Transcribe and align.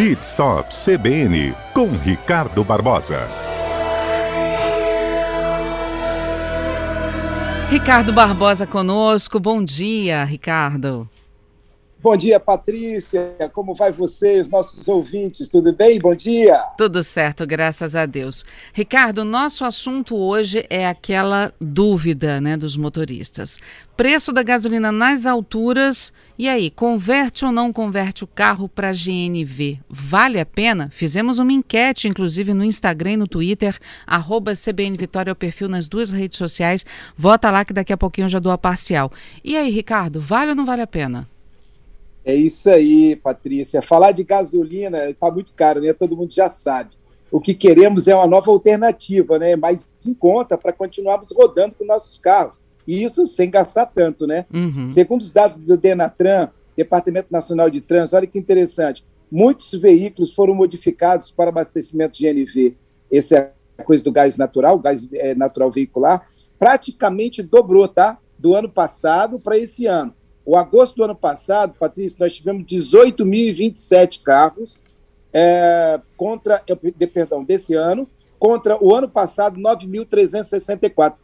Pit 0.00 0.22
Stop 0.22 0.74
CBN 0.74 1.54
com 1.74 1.90
Ricardo 1.98 2.64
Barbosa. 2.64 3.28
Ricardo 7.68 8.10
Barbosa 8.10 8.66
conosco. 8.66 9.38
Bom 9.38 9.62
dia, 9.62 10.24
Ricardo. 10.24 11.06
Bom 12.02 12.16
dia, 12.16 12.40
Patrícia. 12.40 13.36
Como 13.52 13.74
vai 13.74 13.92
você, 13.92 14.40
os 14.40 14.48
nossos 14.48 14.88
ouvintes? 14.88 15.48
Tudo 15.48 15.70
bem? 15.70 15.98
Bom 15.98 16.12
dia. 16.12 16.56
Tudo 16.78 17.02
certo, 17.02 17.46
graças 17.46 17.94
a 17.94 18.06
Deus. 18.06 18.42
Ricardo, 18.72 19.22
nosso 19.22 19.66
assunto 19.66 20.16
hoje 20.16 20.64
é 20.70 20.86
aquela 20.88 21.52
dúvida, 21.60 22.40
né, 22.40 22.56
dos 22.56 22.74
motoristas. 22.74 23.58
Preço 23.98 24.32
da 24.32 24.42
gasolina 24.42 24.90
nas 24.90 25.26
alturas. 25.26 26.10
E 26.38 26.48
aí, 26.48 26.70
converte 26.70 27.44
ou 27.44 27.52
não 27.52 27.70
converte 27.70 28.24
o 28.24 28.26
carro 28.26 28.66
para 28.66 28.92
GNV? 28.92 29.78
Vale 29.86 30.40
a 30.40 30.46
pena? 30.46 30.88
Fizemos 30.90 31.38
uma 31.38 31.52
enquete, 31.52 32.08
inclusive, 32.08 32.54
no 32.54 32.64
Instagram 32.64 33.12
e 33.12 33.16
no 33.18 33.28
Twitter, 33.28 33.78
arroba 34.06 34.52
CBN 34.54 34.96
Vitória, 34.96 35.34
o 35.34 35.36
perfil 35.36 35.68
nas 35.68 35.86
duas 35.86 36.12
redes 36.12 36.38
sociais. 36.38 36.86
Vota 37.14 37.50
lá 37.50 37.62
que 37.62 37.74
daqui 37.74 37.92
a 37.92 37.98
pouquinho 37.98 38.24
eu 38.24 38.30
já 38.30 38.38
dou 38.38 38.52
a 38.52 38.56
parcial. 38.56 39.12
E 39.44 39.54
aí, 39.54 39.70
Ricardo, 39.70 40.18
vale 40.18 40.52
ou 40.52 40.56
não 40.56 40.64
vale 40.64 40.80
a 40.80 40.86
pena? 40.86 41.28
É 42.24 42.34
isso 42.34 42.68
aí, 42.68 43.16
Patrícia. 43.16 43.80
Falar 43.80 44.12
de 44.12 44.22
gasolina 44.22 45.08
está 45.08 45.30
muito 45.30 45.52
caro, 45.52 45.80
né? 45.80 45.92
Todo 45.92 46.16
mundo 46.16 46.32
já 46.32 46.50
sabe. 46.50 46.90
O 47.30 47.40
que 47.40 47.54
queremos 47.54 48.08
é 48.08 48.14
uma 48.14 48.26
nova 48.26 48.50
alternativa, 48.50 49.38
né? 49.38 49.56
Mais 49.56 49.88
em 50.06 50.12
conta 50.12 50.58
para 50.58 50.72
continuarmos 50.72 51.32
rodando 51.32 51.74
com 51.76 51.84
nossos 51.84 52.18
carros. 52.18 52.58
E 52.86 53.04
isso 53.04 53.26
sem 53.26 53.50
gastar 53.50 53.86
tanto, 53.86 54.26
né? 54.26 54.46
Uhum. 54.52 54.88
Segundo 54.88 55.20
os 55.20 55.30
dados 55.30 55.60
do 55.60 55.76
Denatran, 55.76 56.48
Departamento 56.76 57.28
Nacional 57.30 57.70
de 57.70 57.80
Trânsito, 57.80 58.16
olha 58.16 58.26
que 58.26 58.38
interessante. 58.38 59.04
Muitos 59.30 59.72
veículos 59.72 60.34
foram 60.34 60.54
modificados 60.54 61.30
para 61.30 61.50
abastecimento 61.50 62.18
de 62.18 62.26
GNV. 62.26 62.74
Essa 63.12 63.36
é 63.36 63.52
a 63.78 63.84
coisa 63.84 64.02
do 64.02 64.10
gás 64.10 64.36
natural, 64.36 64.78
gás 64.78 65.06
é, 65.14 65.34
natural 65.34 65.70
veicular. 65.70 66.26
Praticamente 66.58 67.42
dobrou, 67.42 67.86
tá? 67.86 68.18
Do 68.38 68.56
ano 68.56 68.68
passado 68.68 69.38
para 69.38 69.56
esse 69.56 69.86
ano. 69.86 70.12
O 70.50 70.56
agosto 70.56 70.96
do 70.96 71.04
ano 71.04 71.14
passado, 71.14 71.76
Patrícia, 71.78 72.16
nós 72.18 72.34
tivemos 72.34 72.64
18.027 72.64 74.20
carros 74.20 74.82
é, 75.32 76.00
contra, 76.16 76.60
de, 76.98 77.06
perdão, 77.06 77.44
desse 77.44 77.74
ano, 77.74 78.04
contra 78.36 78.76
o 78.82 78.92
ano 78.92 79.08
passado, 79.08 79.60
9.364. 79.60 81.14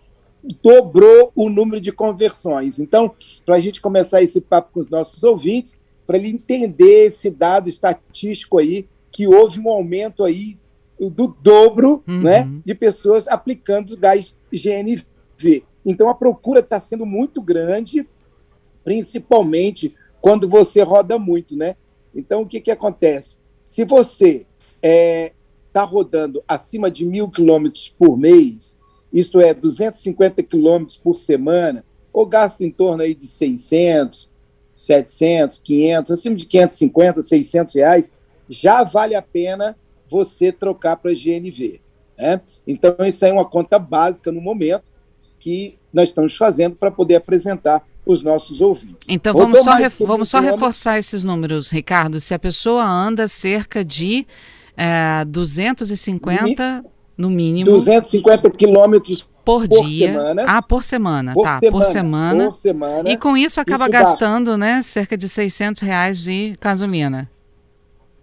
Dobrou 0.63 1.33
o 1.35 1.51
número 1.51 1.81
de 1.81 1.91
conversões. 1.91 2.79
Então, 2.79 3.13
para 3.45 3.57
a 3.57 3.59
gente 3.59 3.81
começar 3.81 4.23
esse 4.23 4.41
papo 4.41 4.75
com 4.75 4.79
os 4.79 4.89
nossos 4.89 5.25
ouvintes, 5.25 5.77
para 6.07 6.19
ele 6.19 6.29
entender 6.29 7.07
esse 7.07 7.29
dado 7.29 7.69
estatístico 7.69 8.59
aí, 8.59 8.87
que 9.11 9.27
houve 9.27 9.59
um 9.59 9.69
aumento 9.69 10.23
aí 10.23 10.57
do 11.01 11.27
dobro 11.43 12.01
uhum. 12.07 12.23
né, 12.23 12.49
de 12.65 12.77
pessoas 12.77 13.27
aplicando 13.27 13.97
gás 13.97 14.37
GNV. 14.53 15.65
Então, 15.85 16.09
a 16.09 16.15
procura 16.15 16.61
está 16.61 16.79
sendo 16.79 17.05
muito 17.05 17.43
grande 17.43 18.07
principalmente 18.87 19.97
quando 20.21 20.49
você 20.49 20.81
roda 20.81 21.19
muito, 21.19 21.57
né? 21.57 21.75
Então, 22.15 22.43
o 22.43 22.47
que, 22.47 22.61
que 22.61 22.71
acontece? 22.71 23.39
Se 23.65 23.85
você 23.85 24.47
está 24.77 24.79
é, 24.81 25.33
tá 25.73 25.83
rodando 25.83 26.41
acima 26.47 26.89
de 26.89 27.05
mil 27.05 27.29
quilômetros 27.29 27.89
por 27.89 28.17
mês, 28.17 28.79
isto 29.13 29.41
é, 29.41 29.53
250 29.53 30.41
quilômetros 30.45 30.97
por 30.97 31.17
semana, 31.17 31.85
ou 32.13 32.25
gasta 32.25 32.63
em 32.65 32.71
torno 32.71 33.03
aí 33.03 33.13
de 33.13 33.27
600, 33.27 34.31
700, 34.73 35.59
500, 35.59 36.13
acima 36.13 36.37
de 36.37 36.47
550, 36.47 37.23
600 37.23 37.75
reais, 37.75 38.13
já 38.49 38.85
vale 38.85 39.17
a 39.17 39.23
pena 39.23 39.77
você 40.09 40.53
trocar 40.53 40.97
para 40.97 41.11
GNV. 41.11 41.81
Né? 42.17 42.41
Então, 42.65 42.95
isso 43.05 43.25
é 43.25 43.33
uma 43.33 43.45
conta 43.45 43.81
básica 43.81 44.31
no 44.31 44.41
momento 44.41 44.85
que 45.41 45.77
nós 45.93 46.11
estamos 46.11 46.37
fazendo 46.37 46.77
para 46.77 46.93
poder 46.93 47.17
apresentar 47.17 47.85
os 48.07 48.23
nossos 48.23 48.61
ouvintes. 48.61 49.07
Então 49.09 49.35
vamos 49.35 49.63
só, 49.63 49.73
vamos 50.01 50.29
só 50.29 50.39
reforçar 50.39 50.97
esses 50.99 51.25
números, 51.25 51.69
Ricardo. 51.69 52.21
Se 52.21 52.33
a 52.33 52.39
pessoa 52.39 52.85
anda 52.85 53.27
cerca 53.27 53.85
de 53.85 54.25
é, 54.77 55.25
250 55.27 56.85
no 57.19 57.29
mínimo. 57.29 57.73
250 57.73 58.49
quilômetros 58.51 59.29
por, 59.45 59.69
por 59.69 59.83
dia. 59.83 60.13
Semana. 60.13 60.45
Ah, 60.47 60.63
por 60.63 60.85
semana, 60.85 61.35
por 61.35 61.43
tá. 61.43 61.59
Semana, 61.59 61.79
por 61.79 61.85
semana. 61.85 62.45
Por 62.47 62.55
semana. 62.55 63.11
E 63.11 63.17
com 63.17 63.37
isso 63.37 63.61
acaba 63.61 63.85
isso 63.85 63.93
gastando, 63.93 64.53
dá. 64.53 64.59
né, 64.59 64.83
cerca 64.83 65.17
de 65.17 65.29
600 65.29 65.83
reais 65.83 66.23
de 66.23 66.57
gasolina. 66.61 67.29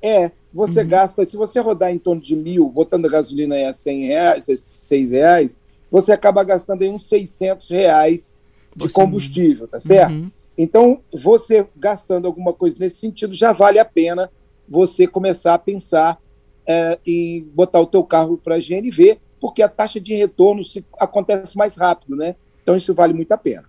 É, 0.02 0.32
você 0.54 0.82
uhum. 0.82 0.88
gasta, 0.88 1.28
se 1.28 1.36
você 1.36 1.60
rodar 1.60 1.92
em 1.92 1.98
torno 1.98 2.22
de 2.22 2.36
mil, 2.36 2.70
botando 2.70 3.06
a 3.06 3.10
gasolina 3.10 3.56
aí 3.56 3.66
a 3.66 3.74
100 3.74 4.06
reais, 4.06 4.46
6 4.46 5.12
reais, 5.12 5.58
você 5.92 6.12
acaba 6.12 6.44
gastando 6.44 6.84
aí 6.84 6.90
uns 6.90 7.06
600 7.06 7.70
reais 7.70 8.38
de 8.76 8.90
combustível, 8.90 9.68
tá 9.68 9.80
certo? 9.80 10.12
Uhum. 10.12 10.32
Então, 10.58 11.02
você 11.12 11.66
gastando 11.76 12.28
alguma 12.28 12.54
coisa 12.54 12.78
nesse 12.80 12.98
sentido, 12.98 13.34
já 13.34 13.52
vale 13.52 13.80
a 13.80 13.86
pena 13.86 14.30
você 14.68 15.08
começar 15.08 15.54
a 15.54 15.60
pensar 15.60 16.20
é, 16.66 17.00
em 17.06 17.44
botar 17.54 17.80
o 17.80 17.88
teu 17.88 18.04
carro 18.04 18.38
para 18.38 18.56
a 18.56 18.60
GNV, 18.60 19.20
porque 19.40 19.62
a 19.62 19.68
taxa 19.68 20.00
de 20.00 20.14
retorno 20.14 20.64
se, 20.64 20.86
acontece 21.00 21.58
mais 21.58 21.76
rápido, 21.76 22.16
né? 22.16 22.36
Então, 22.62 22.78
isso 22.78 22.94
vale 22.94 23.14
muito 23.14 23.32
a 23.32 23.38
pena. 23.38 23.66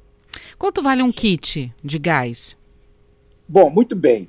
Quanto 0.58 0.82
vale 0.82 1.02
um 1.02 1.10
kit 1.10 1.72
de 1.82 1.98
gás? 1.98 2.56
Bom, 3.48 3.70
muito 3.70 3.96
bem. 3.96 4.28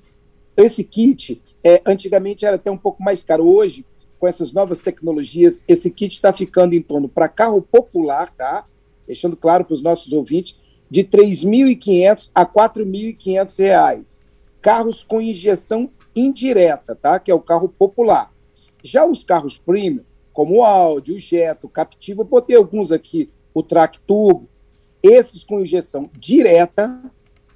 Esse 0.58 0.84
kit, 0.84 1.42
é, 1.64 1.82
antigamente 1.86 2.46
era 2.46 2.56
até 2.56 2.72
um 2.72 2.78
pouco 2.78 3.04
mais 3.04 3.24
caro. 3.24 3.46
Hoje, 3.46 3.86
com 4.18 4.28
essas 4.28 4.52
novas 4.52 4.80
tecnologias, 4.80 5.64
esse 5.68 5.92
kit 5.92 6.14
está 6.14 6.34
ficando 6.34 6.74
em 6.74 6.82
torno 6.82 7.08
para 7.08 7.28
carro 7.28 7.62
popular, 7.62 8.30
tá? 8.32 8.66
Deixando 9.06 9.36
claro 9.36 9.66
para 9.66 9.74
os 9.74 9.84
nossos 9.84 10.12
ouvintes, 10.14 10.58
de 10.90 11.02
R$ 11.02 11.08
3.500 11.08 12.30
a 12.34 12.42
R$ 12.42 12.50
4.500. 12.56 14.22
Carros 14.62 15.04
com 15.04 15.22
injeção 15.22 15.90
indireta, 16.16 16.96
tá? 16.96 17.20
que 17.20 17.30
é 17.30 17.36
o 17.36 17.42
carro 17.42 17.70
popular. 17.70 18.32
Já 18.84 19.06
os 19.06 19.24
carros 19.24 19.58
premium, 19.58 20.04
como 20.32 20.58
o 20.58 20.64
Audi, 20.64 21.14
o 21.14 21.20
Jetta, 21.20 21.66
o 21.66 21.70
Captiva, 21.70 22.22
eu 22.22 22.26
botei 22.26 22.56
alguns 22.56 22.92
aqui, 22.92 23.30
o 23.54 23.64
Track 23.64 24.00
Turbo, 24.02 24.48
esses 25.02 25.44
com 25.44 25.62
injeção 25.62 26.10
direta, 26.18 27.02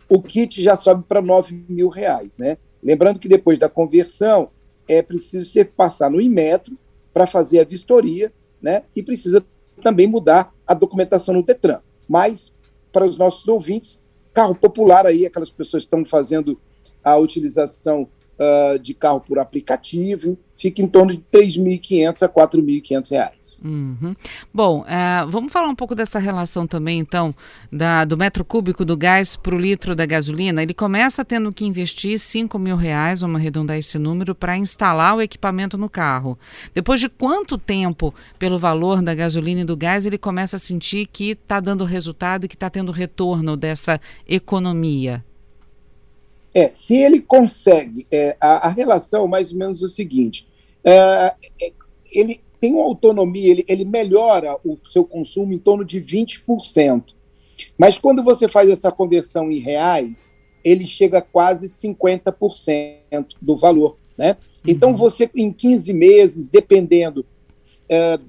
o 0.08 0.22
kit 0.22 0.62
já 0.62 0.76
sobe 0.76 1.04
para 1.08 1.20
R$ 1.20 1.66
mil 1.68 1.90
reais, 1.90 2.38
né? 2.38 2.58
Lembrando 2.82 3.20
que 3.20 3.28
depois 3.28 3.60
da 3.60 3.70
conversão 3.70 4.50
é 4.88 5.02
preciso 5.02 5.46
você 5.46 5.64
passar 5.64 6.10
no 6.10 6.22
Inmetro 6.22 6.78
para 7.14 7.28
fazer 7.28 7.60
a 7.60 7.64
vistoria, 7.64 8.32
né? 8.62 8.84
E 8.96 9.04
precisa 9.04 9.46
também 9.84 10.08
mudar 10.08 10.54
a 10.66 10.74
documentação 10.74 11.34
no 11.34 11.44
Detran. 11.44 11.80
Mas 12.08 12.52
para 12.92 13.06
os 13.06 13.18
nossos 13.18 13.48
ouvintes, 13.48 14.06
carro 14.34 14.56
popular 14.56 15.06
aí, 15.06 15.26
aquelas 15.26 15.52
pessoas 15.52 15.84
que 15.84 15.88
estão 15.88 16.06
fazendo 16.06 16.60
a 17.04 17.18
utilização 17.18 18.08
uh, 18.40 18.80
de 18.80 18.94
carro 18.94 19.20
por 19.20 19.38
aplicativo, 19.38 20.38
fica 20.56 20.82
em 20.82 20.88
torno 20.88 21.14
de 21.14 21.24
R$ 21.34 21.42
3.500 21.42 22.24
a 22.24 22.26
R$ 22.26 22.34
4.500. 22.34 23.64
Uhum. 23.64 24.16
Bom, 24.54 24.82
uh, 24.82 25.30
vamos 25.30 25.52
falar 25.52 25.70
um 25.70 25.76
pouco 25.76 25.96
dessa 25.96 26.20
relação 26.20 26.68
também, 26.68 27.00
então, 27.00 27.34
da, 27.72 28.04
do 28.06 28.18
metro 28.18 28.44
cúbico 28.44 28.84
do 28.84 28.98
gás 28.98 29.36
para 29.36 29.56
o 29.56 29.60
litro 29.60 29.96
da 29.96 30.06
gasolina. 30.06 30.62
Ele 30.62 30.74
começa 30.74 31.24
tendo 31.24 31.52
que 31.54 31.66
investir 31.66 32.18
R$ 32.18 32.60
mil 32.60 32.76
reais, 32.76 33.22
vamos 33.22 33.40
arredondar 33.40 33.78
esse 33.78 33.98
número, 33.98 34.36
para 34.36 34.58
instalar 34.58 35.16
o 35.16 35.22
equipamento 35.22 35.78
no 35.78 35.90
carro. 35.90 36.38
Depois 36.74 37.00
de 37.00 37.10
quanto 37.10 37.58
tempo, 37.58 38.14
pelo 38.38 38.60
valor 38.60 39.02
da 39.02 39.14
gasolina 39.14 39.62
e 39.62 39.66
do 39.66 39.78
gás, 39.78 40.06
ele 40.06 40.18
começa 40.18 40.58
a 40.58 40.60
sentir 40.60 41.08
que 41.08 41.32
está 41.32 41.60
dando 41.60 41.86
resultado 41.86 42.46
e 42.46 42.48
que 42.48 42.56
está 42.56 42.70
tendo 42.70 42.92
retorno 42.92 43.56
dessa 43.56 44.00
economia? 44.28 45.24
É, 46.59 46.70
se 46.74 46.97
ele 46.97 47.22
consegue, 47.22 48.06
é, 48.12 48.36
a, 48.42 48.68
a, 48.68 48.69
relação 48.69 49.25
mais 49.30 49.50
ou 49.54 49.57
menos 49.57 49.81
é 49.81 49.86
o 49.86 49.88
seguinte: 49.88 50.45
é, 50.84 51.34
é, 51.62 51.72
ele 52.12 52.42
tem 52.60 52.74
uma 52.74 52.84
autonomia, 52.84 53.50
ele, 53.50 53.63
ele 53.66 53.86
melhora 53.86 54.57
o 54.66 54.78
seu 54.92 55.06
consumo 55.06 55.54
em 55.54 55.57
torno 55.57 55.86
de 55.86 56.01
20%. 56.01 57.13
Mas 57.78 57.98
quando 57.98 58.22
você 58.22 58.50
faz 58.50 58.69
essa 58.69 58.92
conversão 58.92 59.50
em 59.50 59.60
reais, 59.60 60.30
ele 60.62 60.86
chega 60.86 61.19
a 61.19 61.22
quase 61.22 61.69
50% 61.69 63.28
do 63.42 63.56
valor. 63.56 63.95
Né? 64.18 64.36
Então, 64.68 64.89
uhum. 64.89 64.98
você, 64.98 65.30
em 65.34 65.54
15 65.54 65.94
meses, 65.94 66.50
dependendo, 66.50 67.25
é, 67.88 68.19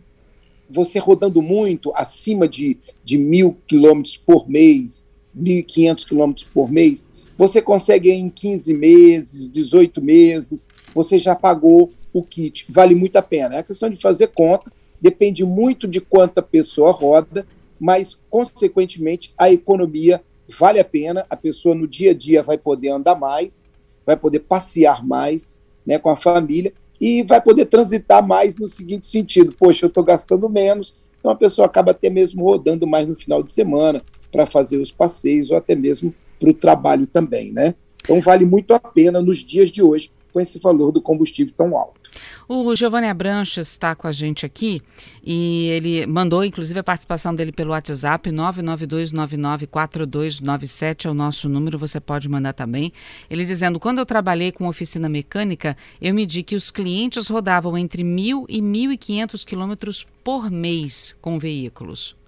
você 0.69 1.01
rodando 1.01 1.43
muito, 1.43 1.93
acima 1.97 2.47
de, 2.47 2.79
de 3.03 3.19
mil 3.19 3.57
quilômetros 3.67 4.17
por 4.17 4.49
mês, 4.49 5.05
1.500 5.37 6.07
quilômetros 6.07 6.47
por 6.47 6.71
mês, 6.71 7.10
você 7.41 7.63
consegue 7.63 8.11
em 8.11 8.29
15 8.29 8.75
meses, 8.75 9.49
18 9.49 10.03
meses, 10.03 10.69
você 10.95 11.19
já 11.19 11.35
pagou 11.35 11.91
o 12.13 12.23
kit. 12.23 12.67
Vale 12.69 12.95
muito 12.95 13.17
a 13.17 13.23
pena. 13.23 13.55
É 13.55 13.59
a 13.61 13.63
questão 13.63 13.89
de 13.89 13.97
fazer 13.97 14.27
conta, 14.27 14.71
depende 15.01 15.43
muito 15.43 15.89
de 15.89 16.03
quanta 16.03 16.43
pessoa 16.43 16.93
roda, 16.93 17.47
mas, 17.81 18.15
consequentemente, 18.29 19.33
a 19.39 19.51
economia 19.51 20.23
vale 20.59 20.81
a 20.81 20.85
pena. 20.85 21.25
A 21.31 21.35
pessoa 21.35 21.75
no 21.75 21.89
dia 21.89 22.11
a 22.11 22.15
dia 22.15 22.43
vai 22.43 22.59
poder 22.59 22.91
andar 22.91 23.15
mais, 23.15 23.67
vai 24.05 24.19
poder 24.19 24.41
passear 24.41 25.03
mais, 25.03 25.59
né, 25.87 25.99
com 25.99 26.11
a 26.11 26.17
família, 26.17 26.75
e 27.01 27.23
vai 27.23 27.41
poder 27.41 27.65
transitar 27.65 28.23
mais 28.23 28.59
no 28.59 28.69
seguinte 28.69 29.07
sentido: 29.07 29.57
poxa, 29.59 29.87
eu 29.87 29.89
estou 29.89 30.05
gastando 30.05 30.47
menos, 30.47 30.95
então 31.19 31.31
a 31.31 31.37
pessoa 31.37 31.65
acaba 31.65 31.93
até 31.93 32.11
mesmo 32.11 32.45
rodando 32.45 32.87
mais 32.87 33.09
no 33.09 33.17
final 33.17 33.43
de 33.43 33.51
semana 33.51 34.03
para 34.31 34.45
fazer 34.45 34.77
os 34.77 34.93
passeios 34.93 35.51
ou 35.51 35.57
até 35.57 35.75
mesmo 35.75 36.15
para 36.41 36.51
o 36.51 36.55
trabalho 36.55 37.07
também, 37.07 37.53
né? 37.53 37.75
Então 38.03 38.21
vale 38.21 38.45
muito 38.45 38.75
a 38.75 38.81
pena 38.81 39.21
nos 39.21 39.39
dias 39.39 39.71
de 39.71 39.83
hoje 39.83 40.11
com 40.33 40.41
esse 40.41 40.59
valor 40.59 40.91
do 40.91 41.03
combustível 41.03 41.53
tão 41.57 41.77
alto. 41.77 42.01
O 42.49 42.75
Giovanni 42.75 43.07
Abranches 43.07 43.69
está 43.69 43.95
com 43.95 44.09
a 44.09 44.13
gente 44.13 44.45
aqui 44.45 44.83
e 45.23 45.69
ele 45.69 46.05
mandou, 46.07 46.45
inclusive, 46.45 46.81
a 46.81 46.85
participação 46.85 47.33
dele 47.33 47.53
pelo 47.53 47.71
WhatsApp, 47.71 48.29
992994297 48.31 51.07
é 51.07 51.11
o 51.11 51.15
nosso 51.15 51.49
número, 51.49 51.79
você 51.79 52.01
pode 52.01 52.29
mandar 52.29 52.53
também. 52.53 52.93
Ele 53.29 53.45
dizendo, 53.45 53.79
quando 53.79 53.99
eu 53.99 54.07
trabalhei 54.07 54.51
com 54.51 54.67
oficina 54.67 55.09
mecânica, 55.09 55.77
eu 56.01 56.13
medi 56.13 56.43
que 56.43 56.57
os 56.57 56.73
clientes 56.73 57.29
rodavam 57.29 57.79
entre 57.79 58.03
mil 58.03 58.45
e 58.49 58.61
1.500 58.61 59.45
quilômetros 59.45 60.05
por 60.25 60.51
mês 60.51 61.15
com 61.21 61.39
veículos. 61.39 62.19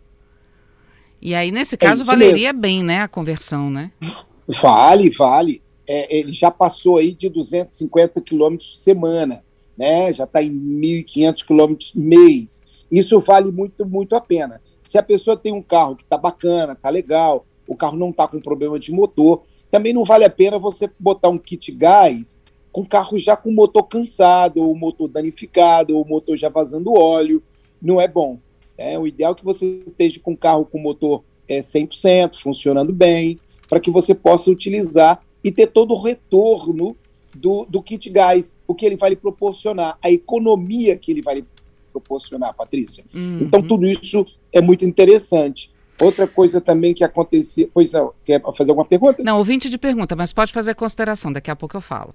E 1.23 1.35
aí, 1.35 1.51
nesse 1.53 1.77
é 1.77 1.79
caso, 1.79 2.03
é 2.03 2.05
valeria 2.05 2.53
mesmo. 2.53 2.61
bem, 2.61 2.83
né, 2.83 3.01
a 3.01 3.09
conversão, 3.09 3.71
né? 3.71 3.93
Vale, 4.61 5.09
vale. 5.11 5.63
É, 5.87 6.19
ele 6.19 6.33
já 6.33 6.51
passou 6.51 6.99
aí 6.99 7.13
de 7.13 7.29
250 7.29 8.21
quilômetros 8.21 8.83
semana 8.83 9.43
né? 9.77 10.13
já 10.13 10.25
está 10.25 10.43
em 10.43 10.51
1.500 10.51 11.47
quilômetros 11.47 11.93
mês. 11.95 12.63
Isso 12.91 13.19
vale 13.21 13.51
muito, 13.51 13.87
muito 13.87 14.15
a 14.15 14.21
pena. 14.21 14.61
Se 14.81 14.99
a 14.99 15.03
pessoa 15.03 15.37
tem 15.37 15.53
um 15.53 15.63
carro 15.63 15.97
que 15.97 16.03
está 16.03 16.17
bacana, 16.17 16.73
está 16.73 16.91
legal, 16.91 17.47
o 17.67 17.77
carro 17.77 17.97
não 17.97 18.11
está 18.11 18.27
com 18.29 18.41
problema 18.41 18.79
de 18.79 18.93
motor, 18.93 19.43
também 19.71 19.93
não 19.93 20.05
vale 20.05 20.25
a 20.25 20.31
pena 20.31 20.59
você 20.59 20.91
botar 20.99 21.29
um 21.31 21.39
kit 21.39 21.73
gás 21.73 22.41
com 22.71 22.87
carro 22.87 23.19
já 23.19 23.37
com 23.37 23.53
motor 23.53 23.85
cansado, 23.85 24.63
ou 24.63 24.75
motor 24.75 25.09
danificado, 25.09 25.97
ou 25.97 26.07
motor 26.07 26.37
já 26.37 26.49
vazando 26.49 26.99
óleo. 26.99 27.43
Não 27.81 28.01
é 28.01 28.09
bom. 28.09 28.39
É 28.83 28.99
o 28.99 29.07
ideal 29.07 29.33
é 29.33 29.35
que 29.35 29.45
você 29.45 29.81
esteja 29.87 30.21
com 30.21 30.33
um 30.33 30.37
carro 30.37 30.65
com 30.65 30.79
motor 30.79 31.23
é, 31.49 31.61
100%, 31.61 32.37
funcionando 32.37 32.93
bem, 32.93 33.39
para 33.69 33.81
que 33.81 33.91
você 33.91 34.15
possa 34.15 34.51
utilizar 34.51 35.23
e 35.43 35.51
ter 35.51 35.69
todo 35.69 35.93
o 35.95 36.01
retorno 36.01 36.97
do, 37.35 37.65
do 37.67 37.83
kit 37.83 38.09
gás, 38.11 38.59
o 38.67 38.75
que 38.75 38.85
ele 38.85 38.97
vai 38.97 39.11
lhe 39.11 39.17
proporcionar, 39.17 39.99
a 40.03 40.11
economia 40.11 40.97
que 40.97 41.11
ele 41.11 41.23
vai 41.23 41.37
lhe 41.37 41.45
proporcionar, 41.91 42.55
Patrícia. 42.55 43.05
Uhum. 43.15 43.39
Então, 43.43 43.63
tudo 43.63 43.87
isso 43.87 44.25
é 44.53 44.61
muito 44.61 44.85
interessante. 44.85 45.71
Outra 46.01 46.27
coisa 46.27 46.61
também 46.61 46.95
que 46.95 47.05
acontecia. 47.05 47.69
Pois 47.73 47.93
não, 47.93 48.13
quer 48.25 48.43
fazer 48.55 48.71
alguma 48.71 48.87
pergunta? 48.87 49.23
Não, 49.23 49.39
ouvinte 49.39 49.69
de 49.69 49.79
pergunta, 49.79 50.17
mas 50.17 50.33
pode 50.33 50.53
fazer 50.53 50.75
consideração, 50.75 51.33
daqui 51.33 51.51
a 51.51 51.57
pouco 51.57 51.77
eu 51.77 51.81
falo. 51.81 52.15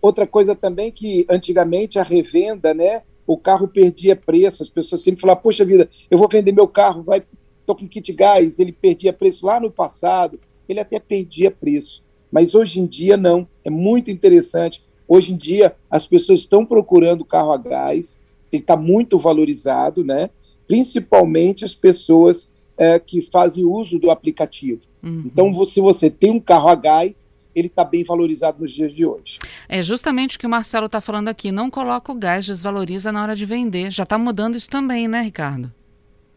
Outra 0.00 0.26
coisa 0.26 0.54
também 0.54 0.90
que 0.90 1.26
antigamente 1.28 1.98
a 1.98 2.02
revenda, 2.02 2.72
né? 2.72 3.02
O 3.28 3.36
carro 3.36 3.68
perdia 3.68 4.16
preço, 4.16 4.62
as 4.62 4.68
pessoas 4.68 5.02
sempre 5.02 5.20
falavam, 5.20 5.42
poxa 5.42 5.64
vida, 5.64 5.88
eu 6.10 6.18
vou 6.18 6.28
vender 6.28 6.50
meu 6.50 6.66
carro, 6.66 7.04
vai, 7.04 7.22
tô 7.64 7.76
com 7.76 7.86
kit 7.86 8.12
gás, 8.12 8.58
ele 8.58 8.72
perdia 8.72 9.12
preço 9.12 9.46
lá 9.46 9.60
no 9.60 9.70
passado, 9.70 10.40
ele 10.68 10.80
até 10.80 10.98
perdia 10.98 11.50
preço. 11.50 12.02
Mas 12.32 12.54
hoje 12.54 12.80
em 12.80 12.86
dia, 12.86 13.16
não. 13.16 13.46
É 13.64 13.70
muito 13.70 14.10
interessante. 14.10 14.82
Hoje 15.06 15.32
em 15.32 15.36
dia, 15.36 15.74
as 15.88 16.06
pessoas 16.06 16.40
estão 16.40 16.66
procurando 16.66 17.24
carro 17.24 17.52
a 17.52 17.56
gás, 17.56 18.18
ele 18.50 18.62
está 18.62 18.76
muito 18.76 19.18
valorizado, 19.18 20.04
né? 20.04 20.30
principalmente 20.68 21.64
as 21.64 21.74
pessoas 21.74 22.52
é, 22.76 22.98
que 23.00 23.22
fazem 23.22 23.64
uso 23.64 23.98
do 23.98 24.10
aplicativo. 24.10 24.82
Uhum. 25.02 25.22
Então, 25.24 25.64
se 25.64 25.80
você 25.80 26.10
tem 26.10 26.30
um 26.30 26.38
carro 26.38 26.68
a 26.68 26.74
gás, 26.74 27.30
ele 27.58 27.68
está 27.68 27.84
bem 27.84 28.04
valorizado 28.04 28.60
nos 28.60 28.72
dias 28.72 28.92
de 28.92 29.04
hoje. 29.04 29.38
É 29.68 29.82
justamente 29.82 30.36
o 30.36 30.40
que 30.40 30.46
o 30.46 30.50
Marcelo 30.50 30.86
está 30.86 31.00
falando 31.00 31.28
aqui. 31.28 31.50
Não 31.50 31.70
coloca 31.70 32.12
o 32.12 32.14
gás, 32.14 32.46
desvaloriza 32.46 33.10
na 33.10 33.22
hora 33.22 33.36
de 33.36 33.44
vender. 33.44 33.90
Já 33.90 34.04
está 34.04 34.16
mudando 34.16 34.56
isso 34.56 34.68
também, 34.68 35.08
né, 35.08 35.22
Ricardo? 35.22 35.72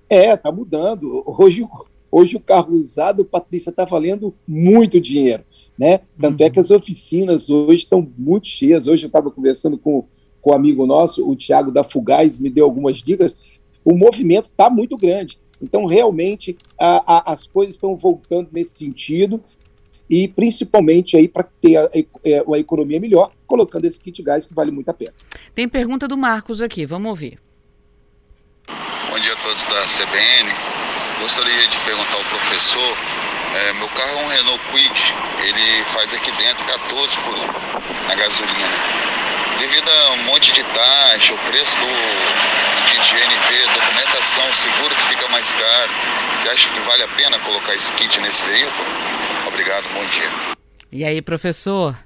É, 0.10 0.34
está 0.34 0.52
mudando. 0.52 1.24
Hoje, 1.26 1.66
hoje 2.12 2.36
o 2.36 2.40
carro 2.40 2.74
usado, 2.74 3.24
Patrícia, 3.24 3.70
está 3.70 3.86
valendo 3.86 4.34
muito 4.48 5.00
dinheiro. 5.00 5.44
Né? 5.78 6.02
Tanto 6.20 6.42
é 6.42 6.44
uhum. 6.44 6.48
é 6.48 6.50
que 6.50 6.60
as 6.60 6.72
oficinas 6.72 7.50
hoje 7.50 7.84
estão 7.84 8.08
muito 8.18 8.48
cheias. 8.48 8.88
Hoje 8.88 9.06
eu 9.06 9.08
estava 9.08 9.32
conversando 9.32 9.78
com, 9.78 10.06
com 10.42 10.52
um 10.52 10.54
amigo 10.54 10.86
nosso, 10.86 11.28
o 11.28 11.36
Tiago 11.36 11.72
da 11.72 11.84
Fugaz, 11.84 12.38
me 12.38 12.50
deu 12.50 12.66
algumas 12.66 12.98
dicas. 12.98 13.38
O 13.86 13.96
movimento 13.96 14.46
está 14.46 14.70
muito 14.70 14.98
grande. 14.98 15.40
Então, 15.62 15.86
realmente, 15.86 16.58
a, 16.78 17.32
a, 17.32 17.34
as 17.34 17.46
coisas 17.46 17.76
estão 17.76 17.96
voltando 17.96 18.50
nesse 18.52 18.76
sentido 18.76 19.42
e 20.12 20.28
principalmente 20.28 21.16
aí 21.16 21.30
para 21.30 21.44
ter 21.44 21.78
a, 21.78 21.86
a, 21.86 21.90
é, 22.26 22.44
a, 22.46 22.60
economia 22.60 23.00
melhor, 23.00 23.32
colocando 23.48 23.86
esse 23.86 23.98
kit 23.98 24.22
gás 24.22 24.46
que 24.46 24.54
vale 24.54 24.70
muito 24.70 24.90
a 24.90 24.94
pena. 24.94 25.14
Tem 25.56 25.70
pergunta 25.70 26.06
do 26.06 26.18
Marcos 26.18 26.62
aqui, 26.62 26.86
vamos 26.86 27.10
ouvir. 27.10 27.40
Bom 28.68 29.20
dia 29.20 29.32
a 29.32 29.36
todos 29.38 29.64
da 29.64 29.86
CBN. 29.86 30.52
Gostaria 31.22 31.68
de 31.68 31.78
perguntar 31.86 32.16
ao 32.16 32.26
professor 32.26 32.98
é, 33.54 33.74
meu 33.74 33.88
carro 33.90 34.12
é 34.12 34.24
um 34.24 34.28
Renault 34.28 34.64
Kwid, 34.72 35.14
ele 35.44 35.86
faz 35.86 36.14
aqui 36.14 36.32
dentro 36.32 36.66
14 36.66 37.18
por 37.20 37.34
1 37.36 38.08
na 38.08 38.16
gasolina. 38.16 38.70
Devido 39.60 39.90
a 39.90 40.12
um 40.12 40.24
monte 40.24 40.54
de 40.54 40.64
taxa, 40.64 41.34
o 41.34 41.38
preço 41.38 41.78
do, 41.78 41.88
kit 42.90 43.02
GNV, 43.14 43.74
documentação, 43.74 44.54
seguro 44.54 44.96
que 44.96 45.02
fica 45.04 45.30
mais 45.30 45.52
caro, 45.52 45.92
você 46.40 46.50
acha 46.50 46.74
que 46.74 46.80
vale 46.82 47.04
a 47.04 47.08
pena 47.10 47.40
colocar 47.40 47.76
esse 47.76 47.92
kit 47.94 48.20
nesse 48.22 48.44
veículo? 48.46 48.88
Obrigado, 49.48 49.84
bom 49.94 50.06
dia. 50.06 50.56
E 50.92 51.04
aí, 51.04 51.22
professor? 51.22 51.98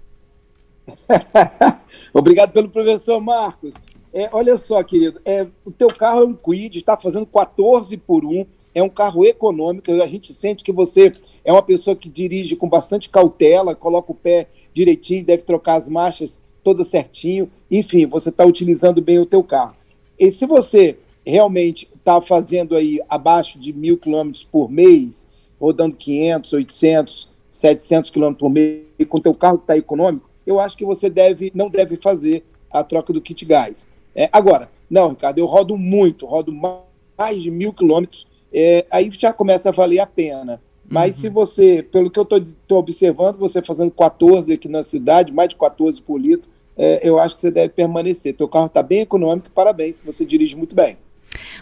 Obrigado 2.13 2.51
pelo 2.51 2.69
professor 2.69 3.19
Marcos. 3.19 3.74
É, 4.13 4.30
olha 4.31 4.57
só, 4.57 4.81
querido, 4.83 5.19
é, 5.25 5.45
o 5.66 5.72
teu 5.72 5.88
carro 5.88 6.22
é 6.22 6.25
um 6.25 6.33
Quid, 6.33 6.78
está 6.78 6.95
fazendo 6.95 7.25
14 7.25 7.98
por 7.98 8.24
1 8.24 8.45
é 8.75 8.83
um 8.83 8.89
carro 8.89 9.25
econômico, 9.25 9.89
a 9.89 10.07
gente 10.07 10.33
sente 10.33 10.62
que 10.62 10.71
você 10.71 11.13
é 11.45 11.51
uma 11.51 11.63
pessoa 11.63 11.95
que 11.95 12.10
dirige 12.10 12.57
com 12.57 12.68
bastante 12.68 13.10
cautela, 13.10 13.74
coloca 13.74 14.12
o 14.12 14.16
pé 14.16 14.48
direitinho, 14.74 15.24
deve 15.24 15.44
trocar 15.44 15.75
as 15.75 15.88
marchas 15.88 16.42
todas 16.62 16.88
certinho, 16.88 17.50
enfim, 17.71 18.06
você 18.06 18.30
está 18.30 18.44
utilizando 18.44 19.01
bem 19.01 19.18
o 19.18 19.25
teu 19.25 19.42
carro. 19.42 19.75
E 20.19 20.31
se 20.31 20.45
você 20.45 20.97
realmente 21.25 21.89
está 21.95 22.21
fazendo 22.21 22.75
aí 22.75 23.00
abaixo 23.09 23.59
de 23.59 23.73
mil 23.73 23.97
quilômetros 23.97 24.44
por 24.44 24.69
mês, 24.69 25.27
rodando 25.59 25.95
500, 25.95 26.53
800, 26.53 27.29
700 27.50 28.09
quilômetros 28.09 28.39
por 28.39 28.50
mês, 28.50 28.83
e 28.97 29.06
com 29.06 29.17
o 29.17 29.21
teu 29.21 29.33
carro 29.33 29.57
está 29.57 29.75
econômico, 29.75 30.29
eu 30.45 30.59
acho 30.59 30.77
que 30.77 30.85
você 30.85 31.09
deve, 31.09 31.51
não 31.56 31.69
deve 31.69 31.95
fazer 31.95 32.44
a 32.69 32.83
troca 32.83 33.11
do 33.11 33.21
kit 33.21 33.44
gás. 33.45 33.87
É, 34.13 34.30
agora, 34.31 34.69
não, 34.90 35.09
Ricardo, 35.09 35.40
eu 35.40 35.45
rodo 35.45 35.75
muito, 35.75 36.25
rodo 36.25 36.51
mais 36.51 37.42
de 37.42 37.49
mil 37.49 37.73
quilômetros 37.73 38.28
é, 38.57 38.85
aí 38.90 39.11
já 39.11 39.33
começa 39.33 39.68
a 39.68 39.71
valer 39.73 39.99
a 39.99 40.06
pena. 40.06 40.61
Mas 40.87 41.18
uhum. 41.18 41.21
se 41.21 41.30
você, 41.30 41.83
pelo 41.83 42.09
que 42.09 42.18
eu 42.18 42.23
estou 42.23 42.78
observando, 42.78 43.37
você 43.37 43.61
fazendo 43.61 43.92
14 43.92 44.54
aqui 44.54 44.69
na 44.69 44.81
cidade, 44.81 45.33
mais 45.33 45.49
de 45.49 45.57
14 45.57 46.01
por 46.01 46.18
litro, 46.18 46.49
é, 46.77 47.07
eu 47.07 47.19
acho 47.19 47.35
que 47.35 47.41
você 47.41 47.51
deve 47.51 47.69
permanecer. 47.69 48.35
Teu 48.35 48.47
carro 48.47 48.67
está 48.67 48.83
bem 48.83 49.01
econômico, 49.01 49.49
parabéns, 49.51 50.01
você 50.01 50.25
dirige 50.25 50.55
muito 50.55 50.75
bem. 50.75 50.97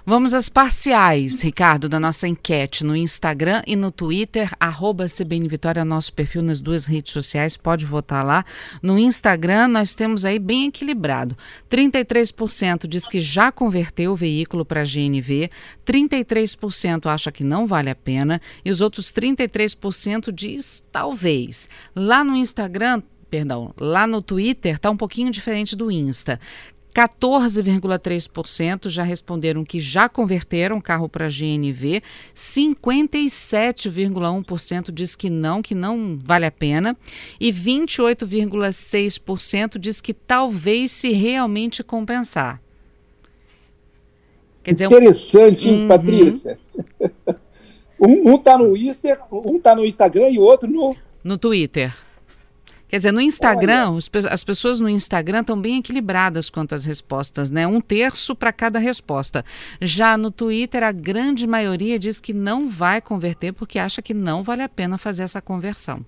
Vamos 0.06 0.34
às 0.34 0.50
parciais, 0.50 1.42
Ricardo, 1.42 1.88
da 1.90 2.00
nossa 2.00 2.28
enquete 2.28 2.84
no 2.84 2.96
Instagram 2.96 3.62
e 3.66 3.76
no 3.76 3.92
Twitter, 3.92 4.52
arroba 4.60 5.08
CBN 5.08 5.48
Vitória, 5.48 5.86
nosso 5.86 6.14
perfil 6.14 6.42
nas 6.42 6.62
duas 6.62 6.86
redes 6.86 7.14
sociais, 7.14 7.58
pode 7.58 7.86
votar 7.86 8.26
lá. 8.26 8.46
No 8.82 9.00
Instagram, 9.00 9.68
nós 9.70 9.96
temos 9.96 10.26
aí 10.26 10.40
bem 10.40 10.68
equilibrado. 10.68 11.38
33% 11.70 12.88
diz 12.88 13.08
que 13.08 13.22
já 13.22 13.52
converteu 13.52 14.12
o 14.12 14.16
veículo 14.16 14.66
para 14.66 14.84
GNV, 14.84 15.50
33% 15.86 17.06
acha 17.08 17.32
que 17.32 17.44
não 17.44 17.66
vale 17.66 17.90
a 17.90 17.96
pena 17.96 18.42
e 18.64 18.70
os 18.70 18.82
outros 18.82 19.12
33% 19.12 20.32
diz 20.32 20.84
talvez. 20.92 21.68
Lá 21.96 22.24
no 22.24 22.36
Instagram, 22.36 23.02
perdão, 23.34 23.74
lá 23.80 24.06
no 24.06 24.22
Twitter 24.22 24.76
está 24.76 24.92
um 24.92 24.96
pouquinho 24.96 25.32
diferente 25.32 25.76
do 25.76 25.90
Insta. 25.90 26.40
14,3% 26.94 28.90
já 28.90 29.02
responderam 29.02 29.66
que 29.66 29.82
já 29.82 30.08
converteram 30.08 30.80
carro 30.80 31.10
para 31.10 31.30
GNV, 31.30 32.04
57,1% 32.36 34.92
diz 34.92 35.16
que 35.16 35.32
não, 35.32 35.64
que 35.64 35.74
não 35.74 36.20
vale 36.24 36.46
a 36.46 36.52
pena, 36.52 36.96
e 37.40 37.52
28,6% 37.52 39.80
diz 39.80 40.00
que 40.00 40.14
talvez 40.14 40.92
se 40.92 41.12
realmente 41.12 41.84
compensar. 41.84 42.62
Quer 44.64 44.74
dizer, 44.74 44.86
Interessante, 44.86 45.70
hein, 45.70 45.82
uhum. 45.82 45.88
Patrícia? 45.88 46.60
um 48.00 48.36
está 48.36 48.60
no 48.60 48.78
Insta, 48.78 49.20
um 49.32 49.60
tá 49.60 49.76
no 49.76 49.84
Instagram 49.84 50.30
e 50.30 50.38
o 50.38 50.44
outro 50.44 50.70
no... 50.70 50.96
No 51.24 51.40
Twitter. 51.40 51.92
Quer 52.94 52.98
dizer, 52.98 53.12
no 53.12 53.22
Instagram, 53.22 53.98
as 54.30 54.44
pessoas 54.44 54.80
no 54.80 54.88
Instagram 54.88 55.40
estão 55.40 55.60
bem 55.60 55.80
equilibradas 55.80 56.48
quanto 56.48 56.76
às 56.76 56.86
respostas, 56.86 57.50
né? 57.50 57.66
Um 57.66 57.82
terço 57.82 58.36
para 58.36 58.54
cada 58.54 58.78
resposta. 58.78 59.44
Já 59.82 60.16
no 60.16 60.30
Twitter, 60.30 60.84
a 60.84 60.92
grande 60.92 61.48
maioria 61.48 61.98
diz 61.98 62.20
que 62.20 62.34
não 62.34 62.70
vai 62.70 63.02
converter 63.02 63.52
porque 63.52 63.80
acha 63.80 64.00
que 64.00 64.14
não 64.14 64.44
vale 64.44 64.62
a 64.62 64.70
pena 64.70 65.00
fazer 65.00 65.24
essa 65.24 65.42
conversão. 65.42 66.06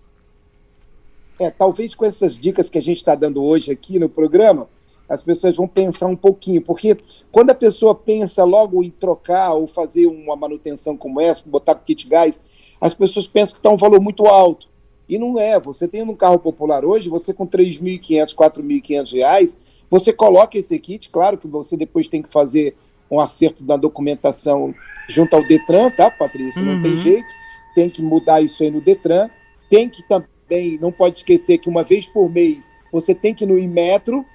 É, 1.40 1.50
talvez 1.50 1.96
com 1.96 2.06
essas 2.06 2.38
dicas 2.38 2.70
que 2.70 2.78
a 2.78 2.82
gente 2.84 2.98
está 2.98 3.16
dando 3.16 3.44
hoje 3.44 3.72
aqui 3.72 3.98
no 3.98 4.08
programa, 4.08 4.70
as 5.10 5.24
pessoas 5.24 5.56
vão 5.56 5.68
pensar 5.68 6.06
um 6.06 6.16
pouquinho, 6.16 6.62
porque 6.62 6.96
quando 7.32 7.50
a 7.50 7.56
pessoa 7.56 7.96
pensa 7.96 8.44
logo 8.44 8.84
em 8.84 8.92
trocar 8.92 9.54
ou 9.54 9.66
fazer 9.66 10.06
uma 10.06 10.36
manutenção 10.36 10.96
como 10.96 11.20
essa, 11.20 11.42
botar 11.48 11.74
kit 11.74 12.08
gás, 12.08 12.40
as 12.80 12.94
pessoas 12.94 13.26
pensam 13.26 13.54
que 13.54 13.60
está 13.60 13.72
um 13.72 13.78
valor 13.78 14.00
muito 14.00 14.28
alto. 14.28 14.75
E 15.08 15.18
não 15.18 15.40
é. 15.40 15.60
Você 15.60 15.88
tem 15.88 16.04
um 16.04 16.16
carro 16.16 16.40
popular 16.40 16.84
hoje, 16.84 17.10
você 17.10 17.34
com 17.34 17.48
3.500, 17.48 18.34
4.500 18.36 19.14
reais, 19.14 19.58
você 19.90 20.12
coloca 20.12 20.58
esse 20.58 20.78
kit, 20.80 21.10
claro 21.10 21.38
que 21.38 21.48
você 21.48 21.78
depois 21.78 22.08
tem 22.08 22.22
que 22.22 22.32
fazer 22.32 22.76
um 23.10 23.20
acerto 23.20 23.64
da 23.64 23.78
documentação 23.78 24.74
junto 25.08 25.36
ao 25.36 25.46
Detran, 25.46 25.92
tá, 25.92 26.10
Patrícia? 26.10 26.62
Não 26.62 26.82
tem 26.82 26.92
uhum. 26.92 26.98
jeito, 26.98 27.28
tem 27.76 27.90
que 27.90 28.02
mudar 28.02 28.42
isso 28.42 28.64
aí 28.64 28.72
no 28.72 28.82
Detran, 28.82 29.30
tem 29.70 29.88
que 29.90 30.02
também, 30.08 30.80
não 30.80 30.92
pode 30.92 31.18
esquecer 31.18 31.58
que 31.58 31.70
uma 31.70 31.84
vez 31.84 32.06
por 32.08 32.30
mês 32.30 32.74
você 32.92 33.14
tem 33.14 33.34
que 33.34 33.44
ir 33.44 33.48
no 33.48 33.60
Inmetro 33.60 34.26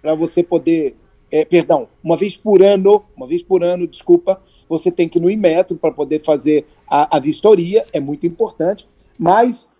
para 0.00 0.14
você 0.14 0.42
poder, 0.42 0.94
é, 1.30 1.44
perdão, 1.44 1.88
uma 2.02 2.16
vez 2.16 2.36
por 2.36 2.62
ano, 2.62 3.04
uma 3.16 3.26
vez 3.26 3.42
por 3.42 3.64
ano, 3.64 3.86
desculpa, 3.86 4.40
você 4.68 4.90
tem 4.90 5.08
que 5.08 5.18
ir 5.18 5.22
no 5.22 5.30
Inmetro 5.30 5.76
para 5.76 5.90
poder 5.90 6.22
fazer 6.22 6.66
a, 6.86 7.16
a 7.16 7.18
vistoria, 7.18 7.84
é 7.92 7.98
muito 7.98 8.26
importante, 8.26 8.88
mas 9.18 9.70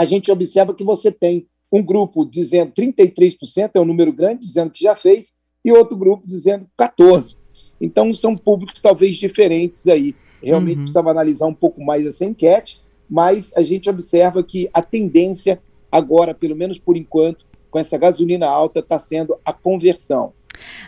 a 0.00 0.06
gente 0.06 0.32
observa 0.32 0.72
que 0.72 0.82
você 0.82 1.12
tem 1.12 1.46
um 1.70 1.82
grupo 1.82 2.24
dizendo 2.24 2.72
33%, 2.72 3.72
é 3.74 3.80
um 3.80 3.84
número 3.84 4.10
grande, 4.10 4.46
dizendo 4.46 4.70
que 4.70 4.82
já 4.82 4.96
fez, 4.96 5.34
e 5.62 5.70
outro 5.70 5.94
grupo 5.94 6.26
dizendo 6.26 6.66
14%. 6.80 7.36
Então, 7.78 8.14
são 8.14 8.34
públicos 8.34 8.80
talvez 8.80 9.18
diferentes 9.18 9.86
aí. 9.86 10.14
Realmente 10.42 10.78
uhum. 10.78 10.82
precisava 10.84 11.10
analisar 11.10 11.46
um 11.48 11.54
pouco 11.54 11.84
mais 11.84 12.06
essa 12.06 12.24
enquete, 12.24 12.80
mas 13.10 13.52
a 13.54 13.60
gente 13.60 13.90
observa 13.90 14.42
que 14.42 14.70
a 14.72 14.80
tendência 14.80 15.60
agora, 15.92 16.32
pelo 16.32 16.56
menos 16.56 16.78
por 16.78 16.96
enquanto, 16.96 17.44
com 17.70 17.78
essa 17.78 17.98
gasolina 17.98 18.46
alta, 18.46 18.80
está 18.80 18.98
sendo 18.98 19.36
a 19.44 19.52
conversão. 19.52 20.32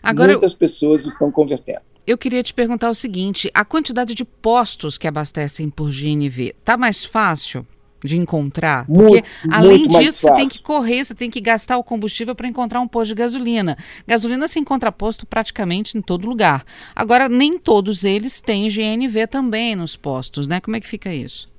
Agora, 0.02 0.32
Muitas 0.32 0.54
pessoas 0.54 1.04
estão 1.04 1.30
convertendo. 1.30 1.82
Eu 2.06 2.16
queria 2.16 2.42
te 2.42 2.54
perguntar 2.54 2.88
o 2.88 2.94
seguinte: 2.94 3.50
a 3.52 3.62
quantidade 3.62 4.14
de 4.14 4.24
postos 4.24 4.96
que 4.96 5.06
abastecem 5.06 5.68
por 5.68 5.90
GNV 5.90 6.54
está 6.58 6.78
mais 6.78 7.04
fácil? 7.04 7.66
De 8.04 8.16
encontrar. 8.16 8.86
Porque, 8.86 9.02
muito, 9.02 9.24
além 9.50 9.78
muito 9.80 9.98
disso, 9.98 10.20
você 10.20 10.34
tem 10.34 10.48
que 10.48 10.60
correr, 10.62 11.04
você 11.04 11.14
tem 11.14 11.30
que 11.30 11.40
gastar 11.40 11.78
o 11.78 11.84
combustível 11.84 12.34
para 12.34 12.48
encontrar 12.48 12.80
um 12.80 12.88
posto 12.88 13.08
de 13.08 13.14
gasolina. 13.14 13.76
Gasolina 14.06 14.48
se 14.48 14.58
encontra 14.58 14.90
posto 14.90 15.26
praticamente 15.26 15.96
em 15.96 16.02
todo 16.02 16.26
lugar. 16.26 16.64
Agora, 16.94 17.28
nem 17.28 17.58
todos 17.58 18.04
eles 18.04 18.40
têm 18.40 18.68
GNV 18.68 19.26
também 19.26 19.76
nos 19.76 19.96
postos, 19.96 20.46
né? 20.46 20.60
Como 20.60 20.76
é 20.76 20.80
que 20.80 20.86
fica 20.86 21.12
isso? 21.12 21.50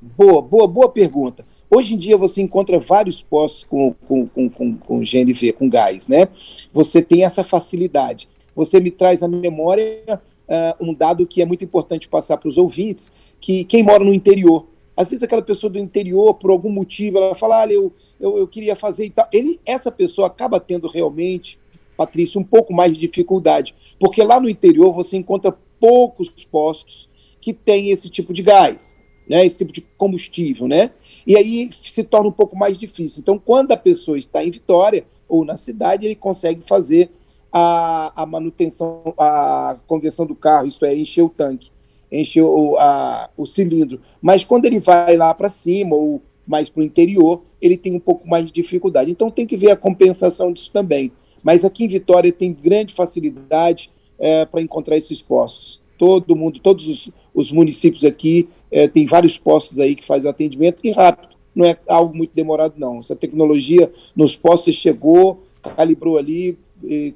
Boa, 0.00 0.40
boa, 0.40 0.66
boa 0.68 0.88
pergunta. 0.88 1.44
Hoje 1.68 1.94
em 1.94 1.98
dia 1.98 2.16
você 2.16 2.40
encontra 2.40 2.78
vários 2.78 3.20
postos 3.20 3.64
com, 3.64 3.92
com, 4.06 4.26
com, 4.28 4.48
com, 4.48 4.76
com 4.76 4.98
GNV, 5.00 5.52
com 5.52 5.68
gás, 5.68 6.06
né? 6.06 6.28
Você 6.72 7.02
tem 7.02 7.24
essa 7.24 7.42
facilidade. 7.42 8.28
Você 8.54 8.78
me 8.80 8.92
traz 8.92 9.22
à 9.22 9.28
memória 9.28 10.20
uh, 10.48 10.84
um 10.84 10.94
dado 10.94 11.26
que 11.26 11.42
é 11.42 11.46
muito 11.46 11.64
importante 11.64 12.08
passar 12.08 12.36
para 12.36 12.48
os 12.48 12.56
ouvintes, 12.56 13.12
que 13.40 13.64
quem 13.64 13.82
mora 13.82 14.04
no 14.04 14.14
interior, 14.14 14.66
às 14.98 15.08
vezes 15.10 15.22
aquela 15.22 15.42
pessoa 15.42 15.70
do 15.70 15.78
interior, 15.78 16.34
por 16.34 16.50
algum 16.50 16.70
motivo, 16.70 17.18
ela 17.18 17.32
fala, 17.32 17.60
olha, 17.60 17.72
eu, 17.72 17.92
eu, 18.18 18.36
eu 18.38 18.48
queria 18.48 18.74
fazer 18.74 19.04
e 19.04 19.10
tal. 19.10 19.28
Ele, 19.32 19.60
essa 19.64 19.92
pessoa 19.92 20.26
acaba 20.26 20.58
tendo 20.58 20.88
realmente, 20.88 21.56
Patrícia, 21.96 22.40
um 22.40 22.42
pouco 22.42 22.74
mais 22.74 22.92
de 22.92 22.98
dificuldade, 22.98 23.76
porque 24.00 24.24
lá 24.24 24.40
no 24.40 24.48
interior 24.48 24.92
você 24.92 25.16
encontra 25.16 25.56
poucos 25.78 26.30
postos 26.50 27.08
que 27.40 27.52
têm 27.52 27.92
esse 27.92 28.10
tipo 28.10 28.32
de 28.32 28.42
gás, 28.42 28.96
né, 29.30 29.46
esse 29.46 29.58
tipo 29.58 29.72
de 29.72 29.82
combustível, 29.96 30.66
né? 30.66 30.90
E 31.24 31.36
aí 31.36 31.70
se 31.72 32.02
torna 32.02 32.28
um 32.28 32.32
pouco 32.32 32.56
mais 32.56 32.76
difícil. 32.76 33.20
Então, 33.20 33.38
quando 33.38 33.70
a 33.70 33.76
pessoa 33.76 34.18
está 34.18 34.42
em 34.42 34.50
Vitória 34.50 35.06
ou 35.28 35.44
na 35.44 35.56
cidade, 35.56 36.06
ele 36.06 36.16
consegue 36.16 36.62
fazer 36.66 37.08
a, 37.52 38.20
a 38.20 38.26
manutenção, 38.26 39.14
a 39.16 39.76
conversão 39.86 40.26
do 40.26 40.34
carro, 40.34 40.66
isto 40.66 40.84
é, 40.84 40.92
encher 40.92 41.22
o 41.22 41.28
tanque 41.28 41.70
enche 42.10 42.40
o, 42.40 42.76
a, 42.78 43.30
o 43.36 43.46
cilindro. 43.46 44.00
Mas 44.20 44.44
quando 44.44 44.64
ele 44.64 44.80
vai 44.80 45.16
lá 45.16 45.32
para 45.34 45.48
cima 45.48 45.94
ou 45.94 46.22
mais 46.46 46.68
para 46.68 46.80
o 46.80 46.84
interior, 46.84 47.42
ele 47.60 47.76
tem 47.76 47.94
um 47.94 48.00
pouco 48.00 48.26
mais 48.26 48.46
de 48.46 48.52
dificuldade. 48.52 49.10
Então 49.10 49.30
tem 49.30 49.46
que 49.46 49.56
ver 49.56 49.70
a 49.70 49.76
compensação 49.76 50.52
disso 50.52 50.70
também. 50.72 51.12
Mas 51.42 51.64
aqui 51.64 51.84
em 51.84 51.88
Vitória 51.88 52.32
tem 52.32 52.52
grande 52.52 52.94
facilidade 52.94 53.90
é, 54.18 54.44
para 54.44 54.62
encontrar 54.62 54.96
esses 54.96 55.20
postos. 55.20 55.80
Todo 55.98 56.36
mundo, 56.36 56.60
todos 56.60 56.88
os, 56.88 57.10
os 57.34 57.52
municípios 57.52 58.04
aqui 58.04 58.48
é, 58.70 58.88
tem 58.88 59.06
vários 59.06 59.36
postos 59.36 59.78
aí 59.78 59.94
que 59.94 60.04
fazem 60.04 60.28
o 60.28 60.30
atendimento 60.30 60.80
e 60.84 60.90
rápido. 60.90 61.36
Não 61.54 61.66
é 61.66 61.76
algo 61.88 62.16
muito 62.16 62.30
demorado, 62.34 62.74
não. 62.78 63.00
Essa 63.00 63.16
tecnologia 63.16 63.90
nos 64.14 64.36
postos 64.36 64.76
chegou, 64.76 65.42
calibrou 65.76 66.16
ali, 66.16 66.56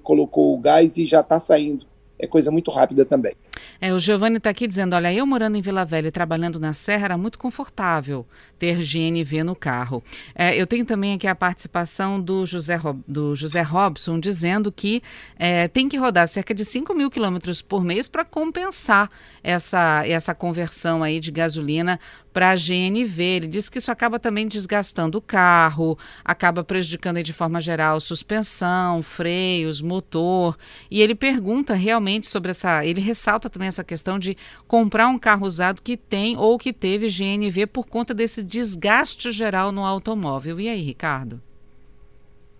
colocou 0.02 0.52
o 0.52 0.58
gás 0.58 0.96
e 0.96 1.06
já 1.06 1.20
está 1.20 1.38
saindo 1.38 1.87
é 2.22 2.26
coisa 2.26 2.50
muito 2.52 2.70
rápida 2.70 3.04
também. 3.04 3.34
É, 3.81 3.92
o 3.92 3.99
Giovanni 3.99 4.37
está 4.37 4.50
aqui 4.50 4.66
dizendo, 4.66 4.95
olha, 4.95 5.12
eu 5.12 5.26
morando 5.26 5.57
em 5.57 5.61
Vila 5.61 5.85
Velha 5.85 6.09
e 6.09 6.11
trabalhando 6.11 6.59
na 6.59 6.73
Serra, 6.73 7.07
era 7.07 7.19
muito 7.19 7.38
confortável 7.38 8.26
ter 8.59 8.76
GNV 8.76 9.42
no 9.42 9.57
carro. 9.57 10.02
É, 10.35 10.54
eu 10.57 10.66
tenho 10.66 10.85
também 10.85 11.14
aqui 11.14 11.26
a 11.26 11.35
participação 11.35 12.21
do 12.21 12.47
José, 12.47 12.78
do 13.09 13.35
José 13.35 13.61
Robson, 13.61 14.21
dizendo 14.21 14.71
que 14.71 15.02
é, 15.37 15.66
tem 15.66 15.88
que 15.88 15.97
rodar 15.97 16.28
cerca 16.28 16.54
de 16.54 16.64
5 16.64 16.95
mil 16.95 17.11
quilômetros 17.11 17.61
por 17.61 17.83
mês 17.83 18.09
para 18.09 18.25
compensar 18.25 19.11
essa, 19.42 20.07
essa 20.07 20.35
conversão 20.35 21.02
aí 21.02 21.19
de 21.19 21.33
gasolina 21.33 21.99
para 22.33 22.54
GNV. 22.54 23.23
Ele 23.23 23.47
diz 23.47 23.69
que 23.69 23.78
isso 23.78 23.90
acaba 23.90 24.19
também 24.19 24.47
desgastando 24.47 25.19
o 25.19 25.21
carro, 25.21 25.99
acaba 26.25 26.64
prejudicando 26.64 27.23
de 27.23 27.33
forma 27.33 27.61
geral 27.61 28.00
suspensão, 28.00 29.02
freios, 29.02 29.81
motor. 29.81 30.57
E 30.90 31.02
ele 31.02 31.14
pergunta 31.14 31.75
realmente 31.75 32.26
sobre 32.26 32.50
essa. 32.50 32.85
Ele 32.85 33.00
ressalta 33.00 33.50
também 33.52 33.68
essa 33.68 33.85
questão 33.85 34.18
de 34.18 34.37
comprar 34.66 35.09
um 35.09 35.18
carro 35.18 35.47
usado 35.47 35.82
que 35.82 35.97
tem 35.97 36.37
ou 36.37 36.59
que 36.59 36.73
teve 36.73 37.09
GNV 37.09 37.66
por 37.66 37.87
conta 37.87 38.12
desse 38.12 38.42
desgaste 38.42 39.30
geral 39.30 39.71
no 39.71 39.85
automóvel. 39.85 40.59
E 40.59 40.68
aí, 40.68 40.82
Ricardo? 40.82 41.40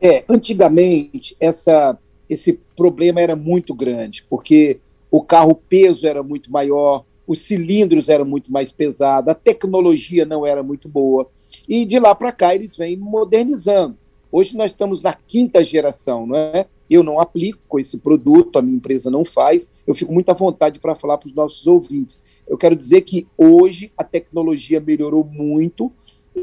É, 0.01 0.25
antigamente 0.29 1.37
essa, 1.39 1.97
esse 2.29 2.55
problema 2.77 3.21
era 3.21 3.37
muito 3.37 3.75
grande, 3.75 4.25
porque 4.29 4.81
o 5.11 5.23
carro 5.23 5.55
peso 5.55 6.07
era 6.07 6.23
muito 6.23 6.51
maior, 6.51 7.05
os 7.27 7.43
cilindros 7.43 8.09
eram 8.09 8.25
muito 8.25 8.51
mais 8.53 8.73
pesados, 8.73 9.29
a 9.29 9.35
tecnologia 9.35 10.25
não 10.25 10.47
era 10.47 10.63
muito 10.63 10.89
boa. 10.89 11.31
E 11.69 11.85
de 11.85 11.99
lá 11.99 12.15
para 12.15 12.33
cá 12.33 12.55
eles 12.55 12.77
vêm 12.77 12.97
modernizando. 12.97 13.97
Hoje 14.33 14.57
nós 14.57 14.71
estamos 14.71 15.03
na 15.03 15.13
quinta 15.13 15.63
geração, 15.63 16.27
não 16.27 16.37
é? 16.37 16.67
Eu 16.89 17.03
não 17.03 17.21
aplico 17.21 17.79
esse 17.79 17.99
produto, 17.99 18.59
a 18.59 18.63
minha 18.63 18.77
empresa 18.77 19.11
não 19.11 19.27
faz. 19.27 19.71
Eu 19.87 19.95
fico 19.95 20.13
muito 20.13 20.31
à 20.31 20.33
vontade 20.33 20.81
para 20.81 20.95
falar 20.95 21.19
para 21.19 21.29
os 21.29 21.35
nossos 21.35 21.67
ouvintes. 21.67 22.19
Eu 22.49 22.57
quero 22.57 22.75
dizer 22.75 23.03
que 23.03 23.29
hoje 23.37 23.93
a 23.97 24.03
tecnologia 24.03 24.81
melhorou 24.81 25.23
muito, 25.23 25.93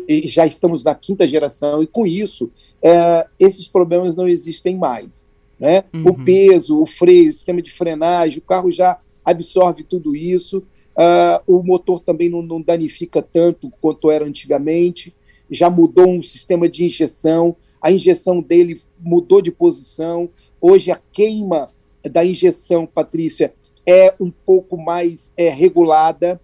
e 0.07 0.27
já 0.27 0.45
estamos 0.45 0.83
na 0.83 0.93
quinta 0.93 1.27
geração, 1.27 1.81
e 1.81 1.87
com 1.87 2.05
isso, 2.05 2.51
é, 2.81 3.27
esses 3.39 3.67
problemas 3.67 4.15
não 4.15 4.27
existem 4.27 4.77
mais. 4.77 5.27
Né? 5.59 5.83
Uhum. 5.93 6.09
O 6.09 6.23
peso, 6.23 6.81
o 6.81 6.85
freio, 6.85 7.31
o 7.31 7.33
sistema 7.33 7.61
de 7.61 7.71
frenagem, 7.71 8.37
o 8.37 8.41
carro 8.41 8.71
já 8.71 8.99
absorve 9.25 9.83
tudo 9.83 10.15
isso. 10.15 10.63
Uh, 10.95 11.57
o 11.59 11.63
motor 11.63 12.01
também 12.01 12.29
não, 12.29 12.41
não, 12.41 12.61
danifica 12.61 13.21
tanto 13.21 13.71
quanto 13.81 14.11
era 14.11 14.25
antigamente. 14.25 15.13
Já 15.49 15.69
mudou 15.69 16.07
um 16.07 16.21
sistema 16.21 16.69
de 16.69 16.85
injeção, 16.85 17.55
a 17.81 17.91
injeção 17.91 18.41
dele 18.41 18.81
mudou 18.99 19.41
de 19.41 19.51
posição. 19.51 20.29
Hoje 20.61 20.91
a 20.91 20.99
queima 21.11 21.71
da 22.03 22.25
injeção, 22.25 22.85
Patrícia, 22.85 23.53
é 23.85 24.13
um 24.19 24.29
pouco 24.29 24.77
mais 24.77 25.31
é, 25.35 25.49
regulada. 25.49 26.39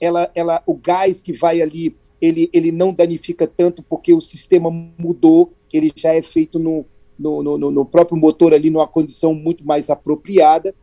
Ela, 0.00 0.30
ela, 0.34 0.62
o 0.66 0.74
gás 0.74 1.22
que 1.22 1.32
vai 1.32 1.62
ali, 1.62 1.96
ele, 2.20 2.50
ele 2.52 2.70
não 2.70 2.92
danifica 2.92 3.46
tanto 3.46 3.82
porque 3.82 4.12
o 4.12 4.20
sistema 4.20 4.70
mudou, 4.70 5.52
ele 5.72 5.90
já 5.94 6.12
é 6.14 6.22
feito 6.22 6.58
no, 6.58 6.84
no, 7.18 7.42
no, 7.42 7.70
no 7.70 7.84
próprio 7.84 8.16
motor 8.16 8.52
ali 8.52 8.70
numa 8.70 8.86
condição 8.86 9.34
muito 9.34 9.66
mais 9.66 9.88
apropriada 9.88 10.74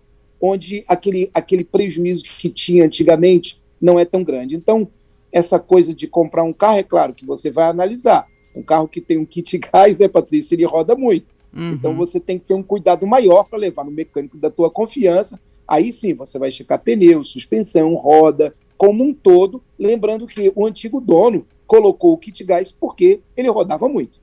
onde 0.46 0.84
aquele, 0.90 1.32
aquele 1.34 1.64
prejuízo 1.64 2.26
que 2.38 2.50
tinha 2.50 2.84
antigamente 2.84 3.64
não 3.80 3.98
é 3.98 4.04
tão 4.04 4.26
grande. 4.26 4.58
Então, 4.58 4.90
essa 5.34 5.58
coisa 5.60 5.94
de 5.96 6.08
comprar 6.08 6.44
um 6.44 6.54
carro, 6.54 6.78
é 6.78 6.84
claro 6.84 7.14
que 7.14 7.26
você 7.26 7.50
vai 7.50 7.66
analisar. 7.66 8.28
Um 8.56 8.62
carro 8.62 8.88
que 8.88 9.02
tem 9.02 9.18
um 9.18 9.26
kit 9.26 9.58
gás, 9.58 9.98
né, 9.98 10.08
Patrícia, 10.08 10.54
ele 10.54 10.64
roda 10.64 10.96
muito. 10.96 11.34
Uhum. 11.52 11.72
Então, 11.72 11.96
você 11.96 12.20
tem 12.20 12.38
que 12.38 12.46
ter 12.46 12.54
um 12.54 12.62
cuidado 12.62 13.06
maior 13.08 13.46
para 13.46 13.58
levar 13.58 13.84
no 13.84 13.92
mecânico 13.92 14.38
da 14.38 14.52
tua 14.52 14.70
confiança. 14.70 15.40
Aí 15.68 15.92
sim, 15.92 16.14
você 16.14 16.38
vai 16.38 16.52
checar 16.52 16.80
pneu, 16.80 17.24
suspensão, 17.24 17.96
roda, 17.96 18.54
como 18.78 19.04
um 19.04 19.12
todo. 19.12 19.62
Lembrando 19.78 20.28
que 20.28 20.52
o 20.56 20.68
antigo 20.68 21.02
dono 21.02 21.48
colocou 21.66 22.14
o 22.14 22.18
kit 22.18 22.44
gás 22.44 22.72
porque 22.72 23.22
ele 23.36 23.50
rodava 23.50 23.90
muito. 23.90 24.22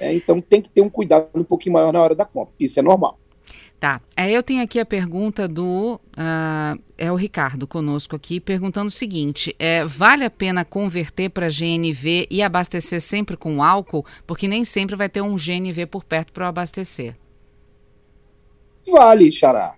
É, 0.00 0.12
então, 0.14 0.40
tem 0.40 0.62
que 0.62 0.70
ter 0.70 0.80
um 0.80 0.88
cuidado 0.88 1.28
um 1.34 1.44
pouquinho 1.44 1.74
maior 1.74 1.92
na 1.92 2.00
hora 2.00 2.14
da 2.14 2.24
compra. 2.24 2.54
Isso 2.58 2.80
é 2.80 2.82
normal. 2.82 3.18
Tá. 3.78 4.00
Aí 4.16 4.32
eu 4.32 4.42
tenho 4.42 4.62
aqui 4.62 4.80
a 4.80 4.86
pergunta 4.86 5.46
do. 5.46 6.00
Uh, 6.16 6.82
é 6.96 7.12
o 7.12 7.14
Ricardo 7.14 7.66
conosco 7.66 8.16
aqui, 8.16 8.40
perguntando 8.40 8.88
o 8.88 8.90
seguinte: 8.90 9.54
é, 9.58 9.84
vale 9.84 10.24
a 10.24 10.30
pena 10.30 10.64
converter 10.64 11.28
para 11.28 11.48
GNV 11.48 12.26
e 12.30 12.42
abastecer 12.42 13.00
sempre 13.02 13.36
com 13.36 13.62
álcool? 13.62 14.04
Porque 14.26 14.48
nem 14.48 14.64
sempre 14.64 14.96
vai 14.96 15.10
ter 15.10 15.20
um 15.20 15.36
GNV 15.36 15.86
por 15.86 16.04
perto 16.04 16.32
para 16.32 16.48
abastecer. 16.48 17.16
Vale, 18.90 19.30
Xará. 19.30 19.74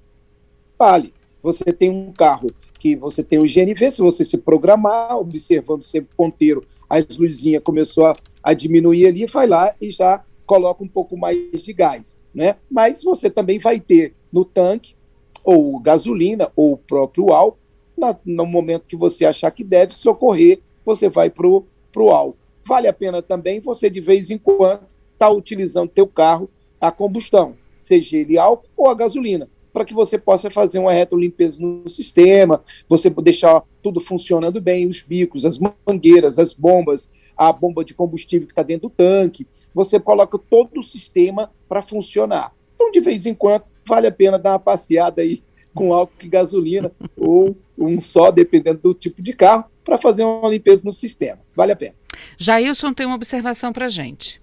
Vale. 0.79 1.13
Você 1.43 1.65
tem 1.65 1.91
um 1.91 2.13
carro 2.13 2.51
que 2.79 2.95
você 2.95 3.25
tem 3.25 3.39
o 3.39 3.43
GNV, 3.43 3.91
se 3.91 4.01
você 4.01 4.25
se 4.25 4.39
programar, 4.39 5.17
observando 5.17 5.83
sempre 5.83 6.11
o 6.13 6.17
ponteiro, 6.17 6.65
as 6.89 7.05
luzinhas 7.17 7.63
começou 7.63 8.07
a, 8.07 8.17
a 8.43 8.55
diminuir 8.55 9.07
ali, 9.07 9.27
vai 9.27 9.47
lá 9.47 9.75
e 9.81 9.91
já 9.91 10.23
coloca 10.49 10.83
um 10.83 10.89
pouco 10.89 11.17
mais 11.17 11.63
de 11.63 11.73
gás. 11.75 12.19
Né? 12.35 12.57
Mas 12.71 13.05
você 13.05 13.29
também 13.29 13.59
vai 13.59 13.79
ter 13.79 14.15
no 14.33 14.45
tanque, 14.45 14.97
ou 15.45 15.79
gasolina, 15.79 16.51
ou 16.57 16.73
o 16.73 16.77
próprio 16.77 17.33
álcool, 17.33 17.59
na, 17.97 18.17
no 18.25 18.47
momento 18.47 18.89
que 18.89 18.97
você 18.97 19.25
achar 19.25 19.51
que 19.51 19.63
deve 19.63 19.95
socorrer, 19.95 20.61
você 20.85 21.09
vai 21.09 21.31
para 21.31 21.47
o 21.47 22.11
álcool. 22.11 22.37
Vale 22.65 22.89
a 22.89 22.93
pena 22.93 23.23
também 23.23 23.61
você, 23.61 23.91
de 23.91 24.01
vez 24.01 24.31
em 24.31 24.39
quando, 24.39 24.83
estar 25.13 25.29
tá 25.29 25.31
utilizando 25.31 25.91
teu 25.91 26.07
carro 26.07 26.51
a 26.81 26.91
combustão, 26.91 27.55
seja 27.77 28.17
ele 28.17 28.39
álcool 28.39 28.69
ou 28.77 28.89
a 28.89 28.95
gasolina 28.95 29.49
para 29.79 29.85
que 29.85 29.95
você 29.95 30.19
possa 30.19 30.51
fazer 30.51 30.81
uma 30.81 30.91
retrolimpeza 30.91 31.63
no 31.63 31.89
sistema, 31.89 32.61
você 32.89 33.09
deixar 33.09 33.63
tudo 33.81 34.01
funcionando 34.01 34.61
bem, 34.61 34.89
os 34.89 35.03
bicos, 35.03 35.45
as 35.45 35.57
mangueiras, 35.87 36.37
as 36.37 36.53
bombas, 36.53 37.09
a 37.37 37.53
bomba 37.53 37.85
de 37.85 37.95
combustível 37.95 38.49
que 38.49 38.53
está 38.53 38.65
dentro 38.65 38.89
do 38.89 38.93
tanque, 38.97 39.47
você 39.73 40.01
coloca 40.01 40.37
todo 40.37 40.81
o 40.81 40.83
sistema 40.83 41.53
para 41.69 41.81
funcionar. 41.81 42.53
Então, 42.75 42.91
de 42.91 42.99
vez 42.99 43.25
em 43.25 43.35
quando, 43.35 43.67
vale 43.87 44.09
a 44.09 44.13
pena 44.13 44.37
dar 44.37 44.55
uma 44.55 44.59
passeada 44.59 45.23
aí 45.23 45.45
com 45.73 45.95
álcool 45.95 46.25
e 46.25 46.29
gasolina, 46.29 46.91
ou 47.17 47.57
um 47.79 48.01
só, 48.01 48.33
dependendo 48.33 48.81
do 48.83 48.95
tipo 48.95 49.23
de 49.23 49.33
carro, 49.33 49.67
para 49.85 49.97
fazer 49.97 50.25
uma 50.25 50.49
limpeza 50.49 50.83
no 50.85 50.93
sistema. 50.93 51.39
Vale 51.55 51.71
a 51.71 51.77
pena. 51.77 51.95
Jailson 52.37 52.93
tem 52.93 53.07
uma 53.07 53.15
observação 53.15 53.73
para 53.73 53.89
gente. 53.89 54.43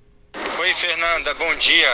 Oi, 0.66 0.74
Fernanda, 0.74 1.32
bom 1.36 1.56
dia. 1.58 1.88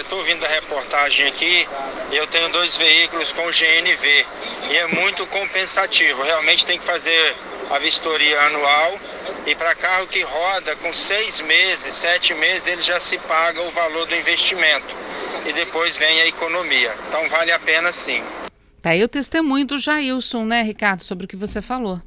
Estou 0.00 0.18
é, 0.18 0.20
ouvindo 0.22 0.44
a 0.44 0.48
reportagem 0.48 1.24
aqui 1.28 1.64
e 2.10 2.16
eu 2.16 2.26
tenho 2.26 2.50
dois 2.50 2.76
veículos 2.76 3.30
com 3.30 3.42
GNV 3.42 4.26
e 4.72 4.76
é 4.76 4.88
muito 4.88 5.24
compensativo. 5.28 6.20
Realmente 6.24 6.66
tem 6.66 6.80
que 6.80 6.84
fazer 6.84 7.36
a 7.70 7.78
vistoria 7.78 8.40
anual 8.40 8.98
e 9.46 9.54
para 9.54 9.76
carro 9.76 10.08
que 10.08 10.20
roda 10.20 10.74
com 10.82 10.92
seis 10.92 11.40
meses, 11.42 11.94
sete 11.94 12.34
meses, 12.34 12.66
ele 12.66 12.80
já 12.80 12.98
se 12.98 13.16
paga 13.18 13.62
o 13.62 13.70
valor 13.70 14.04
do 14.08 14.16
investimento 14.16 14.96
e 15.48 15.52
depois 15.52 15.96
vem 15.96 16.22
a 16.22 16.26
economia. 16.26 16.92
Então 17.06 17.28
vale 17.28 17.52
a 17.52 17.60
pena 17.60 17.92
sim. 17.92 18.20
Tá 18.80 18.90
aí 18.90 19.04
o 19.04 19.08
testemunho 19.08 19.64
do 19.64 19.78
Jailson, 19.78 20.44
né, 20.44 20.64
Ricardo, 20.64 21.04
sobre 21.04 21.26
o 21.26 21.28
que 21.28 21.36
você 21.36 21.62
falou. 21.62 22.02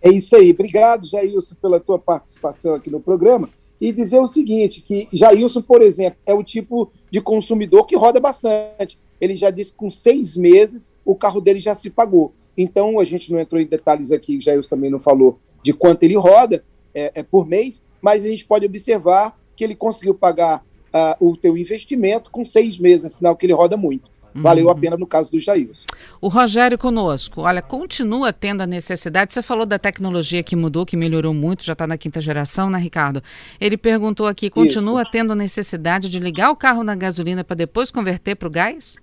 É 0.00 0.08
isso 0.08 0.36
aí. 0.36 0.52
Obrigado, 0.52 1.04
Jailson, 1.04 1.56
pela 1.56 1.80
tua 1.80 1.98
participação 1.98 2.76
aqui 2.76 2.88
no 2.88 3.00
programa 3.00 3.50
e 3.80 3.92
dizer 3.92 4.18
o 4.18 4.26
seguinte, 4.26 4.80
que 4.80 5.08
Jailson, 5.12 5.62
por 5.62 5.82
exemplo, 5.82 6.18
é 6.24 6.32
o 6.32 6.42
tipo 6.42 6.90
de 7.10 7.20
consumidor 7.20 7.86
que 7.86 7.96
roda 7.96 8.18
bastante. 8.18 8.98
Ele 9.20 9.34
já 9.34 9.50
disse 9.50 9.72
que 9.72 9.76
com 9.76 9.90
seis 9.90 10.36
meses 10.36 10.94
o 11.04 11.14
carro 11.14 11.40
dele 11.40 11.60
já 11.60 11.74
se 11.74 11.90
pagou. 11.90 12.32
Então, 12.56 12.98
a 12.98 13.04
gente 13.04 13.30
não 13.30 13.38
entrou 13.38 13.60
em 13.60 13.66
detalhes 13.66 14.12
aqui, 14.12 14.40
Jailson 14.40 14.70
também 14.70 14.90
não 14.90 14.98
falou 14.98 15.38
de 15.62 15.72
quanto 15.72 16.02
ele 16.04 16.16
roda 16.16 16.64
é, 16.94 17.12
é 17.16 17.22
por 17.22 17.46
mês, 17.46 17.82
mas 18.00 18.24
a 18.24 18.28
gente 18.28 18.46
pode 18.46 18.64
observar 18.64 19.38
que 19.54 19.62
ele 19.62 19.74
conseguiu 19.74 20.14
pagar 20.14 20.64
uh, 20.88 21.28
o 21.28 21.36
teu 21.36 21.56
investimento 21.56 22.30
com 22.30 22.44
seis 22.44 22.78
meses, 22.78 23.04
é 23.04 23.08
sinal 23.08 23.36
que 23.36 23.44
ele 23.44 23.52
roda 23.52 23.76
muito 23.76 24.15
valeu 24.36 24.68
a 24.68 24.72
uhum. 24.72 24.80
pena 24.80 24.96
no 24.96 25.06
caso 25.06 25.30
do 25.30 25.40
Jailson. 25.40 25.86
O 26.20 26.28
Rogério 26.28 26.78
conosco, 26.78 27.42
olha, 27.42 27.62
continua 27.62 28.32
tendo 28.32 28.62
a 28.62 28.66
necessidade, 28.66 29.32
você 29.34 29.42
falou 29.42 29.66
da 29.66 29.78
tecnologia 29.78 30.42
que 30.42 30.54
mudou, 30.54 30.84
que 30.84 30.96
melhorou 30.96 31.32
muito, 31.32 31.64
já 31.64 31.72
está 31.72 31.86
na 31.86 31.96
quinta 31.96 32.20
geração, 32.20 32.70
né, 32.70 32.78
Ricardo? 32.78 33.22
Ele 33.60 33.76
perguntou 33.76 34.26
aqui, 34.26 34.50
continua 34.50 35.02
Isso. 35.02 35.12
tendo 35.12 35.34
necessidade 35.34 36.08
de 36.08 36.18
ligar 36.18 36.50
o 36.50 36.56
carro 36.56 36.84
na 36.84 36.94
gasolina 36.94 37.42
para 37.42 37.56
depois 37.56 37.90
converter 37.90 38.34
para 38.34 38.48
o 38.48 38.50
gás? 38.50 38.96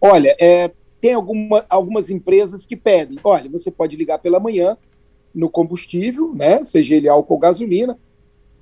Olha, 0.00 0.34
é, 0.40 0.70
tem 1.00 1.14
alguma, 1.14 1.64
algumas 1.68 2.10
empresas 2.10 2.66
que 2.66 2.76
pedem, 2.76 3.18
olha, 3.22 3.48
você 3.48 3.70
pode 3.70 3.96
ligar 3.96 4.18
pela 4.18 4.40
manhã 4.40 4.76
no 5.34 5.48
combustível, 5.48 6.34
né, 6.34 6.64
seja 6.64 6.94
ele 6.94 7.08
álcool 7.08 7.34
ou 7.34 7.40
gasolina, 7.40 7.98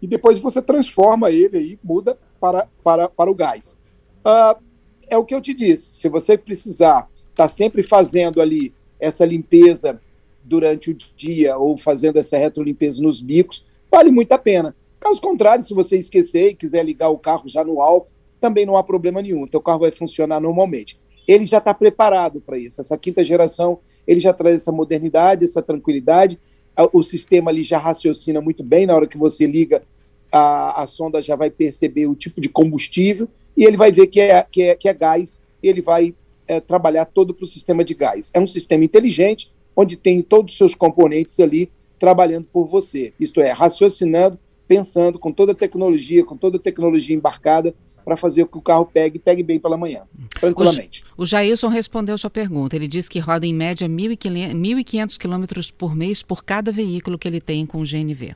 e 0.01 0.07
depois 0.07 0.39
você 0.39 0.63
transforma 0.63 1.31
ele 1.31 1.57
aí, 1.57 1.79
muda 1.83 2.19
para, 2.41 2.69
para, 2.83 3.09
para 3.09 3.31
o 3.31 3.35
gás. 3.35 3.77
Uh, 4.25 4.61
é 5.09 5.17
o 5.17 5.25
que 5.25 5.35
eu 5.35 5.41
te 5.41 5.53
disse. 5.53 5.91
Se 5.95 6.09
você 6.09 6.39
precisar 6.39 7.09
estar 7.17 7.31
tá 7.35 7.49
sempre 7.49 7.83
fazendo 7.83 8.41
ali 8.41 8.73
essa 8.99 9.25
limpeza 9.25 10.01
durante 10.45 10.91
o 10.91 10.99
dia 11.17 11.57
ou 11.57 11.77
fazendo 11.77 12.19
essa 12.19 12.39
retrolimpeza 12.39 13.03
nos 13.03 13.21
bicos, 13.21 13.65
vale 13.91 14.11
muito 14.11 14.33
a 14.33 14.39
pena. 14.39 14.75
Caso 14.99 15.21
contrário, 15.21 15.65
se 15.65 15.75
você 15.75 15.99
esquecer 15.99 16.51
e 16.51 16.55
quiser 16.55 16.85
ligar 16.85 17.09
o 17.09 17.19
carro 17.19 17.49
já 17.49 17.65
no 17.65 17.81
álcool, 17.81 18.11
também 18.41 18.65
não 18.65 18.77
há 18.77 18.83
problema 18.83 19.21
nenhum. 19.21 19.47
Teu 19.47 19.61
carro 19.61 19.81
vai 19.81 19.91
funcionar 19.91 20.41
normalmente. 20.41 20.99
Ele 21.27 21.45
já 21.45 21.59
está 21.59 21.73
preparado 21.73 22.41
para 22.41 22.59
isso. 22.59 22.81
Essa 22.81 22.97
quinta 22.97 23.25
geração, 23.25 23.79
ele 24.07 24.21
já 24.21 24.33
traz 24.33 24.57
essa 24.57 24.73
modernidade, 24.73 25.45
essa 25.45 25.63
tranquilidade. 25.63 26.39
O 26.93 27.03
sistema 27.03 27.51
ali 27.51 27.63
já 27.63 27.79
raciocina 27.79 28.41
muito 28.41 28.63
bem 28.63 28.87
na 28.87 28.95
hora 28.95 29.07
que 29.07 29.19
você 29.19 29.47
liga 29.47 29.83
a, 30.31 30.83
a 30.83 30.87
sonda 30.87 31.21
já 31.21 31.37
vai 31.37 31.51
perceber 31.51 32.07
o 32.07 32.15
tipo 32.15 32.41
de 32.41 32.49
combustível 32.49 33.29
e 33.57 33.65
ele 33.65 33.77
vai 33.77 33.91
ver 33.91 34.07
que 34.07 34.21
é, 34.21 34.47
que 34.51 34.63
é, 34.63 34.75
que 34.75 34.89
é 34.89 34.95
gás 34.95 35.41
e 35.63 35.69
ele 35.69 35.83
vai 35.83 36.15
é, 36.47 36.61
trabalhar 36.61 37.05
todo 37.05 37.35
para 37.35 37.45
o 37.45 37.47
sistema 37.47 37.85
de 37.85 37.95
gás. 37.95 38.31
É 38.33 38.41
um 38.41 38.47
sistema 38.47 38.85
inteligente, 38.85 39.53
onde 39.77 39.97
tem 39.97 40.23
todos 40.23 40.53
os 40.53 40.59
seus 40.59 40.75
componentes 40.75 41.39
ali 41.41 41.71
trabalhando 41.99 42.49
por 42.49 42.67
você. 42.67 43.13
Isto 43.21 43.41
é, 43.41 43.51
raciocinando, 43.51 44.39
pensando 44.67 45.19
com 45.19 45.33
toda 45.33 45.53
a 45.53 45.55
tecnologia, 45.55 46.25
com 46.25 46.37
toda 46.37 46.57
a 46.57 46.61
tecnologia 46.61 47.15
embarcada 47.15 47.75
para 48.05 48.17
fazer 48.17 48.45
com 48.47 48.53
que 48.53 48.59
o 48.59 48.63
carro 48.63 48.87
pegue 48.87 49.19
pegue 49.19 49.43
bem 49.43 49.61
pela 49.61 49.77
manhã, 49.77 50.03
tranquilamente. 50.41 51.05
O, 51.17 51.23
o 51.23 51.27
Jailson 51.27 51.69
respondeu 51.69 52.17
sua 52.17 52.31
pergunta. 52.31 52.75
Ele 52.75 52.89
diz 52.89 53.09
que 53.09 53.19
roda 53.19 53.47
em 53.47 53.55
média 53.55 53.87
1.500 53.87 55.19
quilômetros 55.19 55.71
por 55.71 55.95
mês 55.95 56.23
por 56.23 56.43
cada 56.43 56.73
veículo 56.73 57.19
que 57.19 57.29
ele 57.29 57.41
tem 57.41 57.67
com 57.67 57.79
o 57.79 57.85
GNV. 57.85 58.35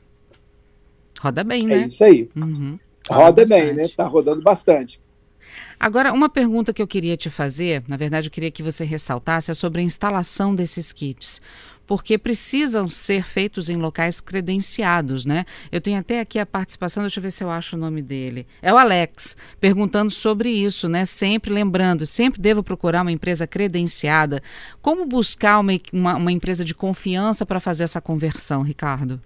Roda 1.25 1.43
bem, 1.43 1.63
é 1.63 1.67
né? 1.67 1.83
É 1.83 1.85
isso 1.87 2.03
aí. 2.03 2.29
Uhum. 2.35 2.77
Roda, 3.09 3.23
Roda 3.23 3.45
bem, 3.47 3.73
né? 3.73 3.87
Tá 3.87 4.05
rodando 4.05 4.43
bastante. 4.43 5.01
Agora, 5.79 6.13
uma 6.13 6.29
pergunta 6.29 6.71
que 6.71 6.81
eu 6.81 6.87
queria 6.87 7.17
te 7.17 7.31
fazer, 7.31 7.83
na 7.87 7.97
verdade, 7.97 8.27
eu 8.27 8.31
queria 8.31 8.51
que 8.51 8.61
você 8.61 8.85
ressaltasse, 8.85 9.49
é 9.49 9.53
sobre 9.55 9.81
a 9.81 9.83
instalação 9.83 10.53
desses 10.53 10.91
kits. 10.93 11.41
Porque 11.87 12.17
precisam 12.17 12.87
ser 12.87 13.23
feitos 13.23 13.69
em 13.69 13.75
locais 13.75 14.21
credenciados, 14.21 15.25
né? 15.25 15.45
Eu 15.71 15.81
tenho 15.81 15.99
até 15.99 16.19
aqui 16.19 16.37
a 16.37 16.45
participação, 16.45 17.01
deixa 17.01 17.19
eu 17.19 17.23
ver 17.23 17.31
se 17.31 17.43
eu 17.43 17.49
acho 17.49 17.75
o 17.75 17.79
nome 17.79 18.03
dele. 18.03 18.45
É 18.61 18.71
o 18.71 18.77
Alex, 18.77 19.35
perguntando 19.59 20.11
sobre 20.11 20.49
isso, 20.49 20.87
né? 20.87 21.05
Sempre 21.05 21.51
lembrando, 21.51 22.05
sempre 22.05 22.39
devo 22.39 22.61
procurar 22.63 23.01
uma 23.01 23.11
empresa 23.11 23.47
credenciada. 23.47 24.43
Como 24.79 25.05
buscar 25.07 25.59
uma, 25.59 25.73
uma, 25.91 26.15
uma 26.15 26.31
empresa 26.31 26.63
de 26.63 26.75
confiança 26.75 27.45
para 27.45 27.59
fazer 27.59 27.83
essa 27.83 28.01
conversão, 28.01 28.61
Ricardo? 28.61 29.19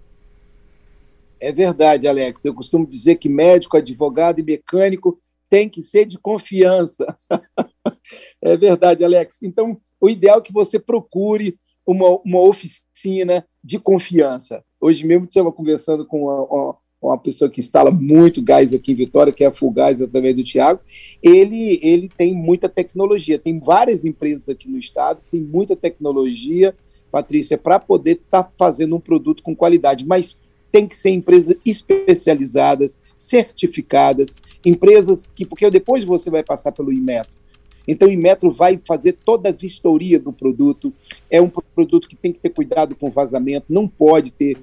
É 1.40 1.50
verdade, 1.50 2.06
Alex. 2.06 2.44
Eu 2.44 2.54
costumo 2.54 2.86
dizer 2.86 3.16
que 3.16 3.28
médico, 3.28 3.76
advogado 3.76 4.38
e 4.38 4.42
mecânico 4.42 5.18
tem 5.48 5.68
que 5.68 5.82
ser 5.82 6.04
de 6.04 6.18
confiança. 6.18 7.16
é 8.42 8.56
verdade, 8.56 9.04
Alex. 9.04 9.38
Então, 9.42 9.80
o 10.00 10.08
ideal 10.08 10.38
é 10.38 10.42
que 10.42 10.52
você 10.52 10.78
procure 10.78 11.58
uma, 11.86 12.20
uma 12.24 12.40
oficina 12.40 13.44
de 13.62 13.78
confiança. 13.78 14.62
Hoje 14.80 15.04
mesmo 15.04 15.24
estava 15.24 15.50
conversando 15.50 16.06
com 16.06 16.24
uma, 16.24 16.76
uma, 17.02 17.18
pessoa 17.18 17.50
que 17.50 17.60
instala 17.60 17.90
muito 17.90 18.42
gás 18.42 18.72
aqui 18.72 18.92
em 18.92 18.94
Vitória, 18.94 19.32
que 19.32 19.42
é 19.42 19.48
a 19.48 19.52
Full 19.52 19.72
Gás, 19.72 20.00
através 20.00 20.36
do 20.36 20.44
Tiago. 20.44 20.80
Ele, 21.22 21.80
ele 21.82 22.08
tem 22.16 22.34
muita 22.34 22.68
tecnologia. 22.68 23.38
Tem 23.38 23.58
várias 23.58 24.04
empresas 24.04 24.48
aqui 24.48 24.68
no 24.68 24.78
estado, 24.78 25.20
tem 25.30 25.42
muita 25.42 25.74
tecnologia, 25.74 26.74
Patrícia, 27.10 27.58
para 27.58 27.80
poder 27.80 28.12
estar 28.12 28.44
tá 28.44 28.52
fazendo 28.56 28.94
um 28.94 29.00
produto 29.00 29.42
com 29.42 29.56
qualidade. 29.56 30.06
Mas 30.06 30.38
tem 30.70 30.86
que 30.86 30.96
ser 30.96 31.10
empresas 31.10 31.56
especializadas, 31.64 33.00
certificadas, 33.16 34.36
empresas 34.64 35.26
que, 35.26 35.44
porque 35.44 35.68
depois 35.70 36.04
você 36.04 36.30
vai 36.30 36.42
passar 36.42 36.72
pelo 36.72 36.92
Inmetro. 36.92 37.38
Então, 37.86 38.08
o 38.08 38.10
Inmetro 38.10 38.50
vai 38.52 38.80
fazer 38.84 39.14
toda 39.24 39.48
a 39.48 39.52
vistoria 39.52 40.18
do 40.18 40.32
produto. 40.32 40.92
É 41.28 41.40
um 41.40 41.48
produto 41.48 42.08
que 42.08 42.16
tem 42.16 42.32
que 42.32 42.38
ter 42.38 42.50
cuidado 42.50 42.94
com 42.94 43.10
vazamento, 43.10 43.66
não 43.68 43.88
pode 43.88 44.30
ter 44.30 44.56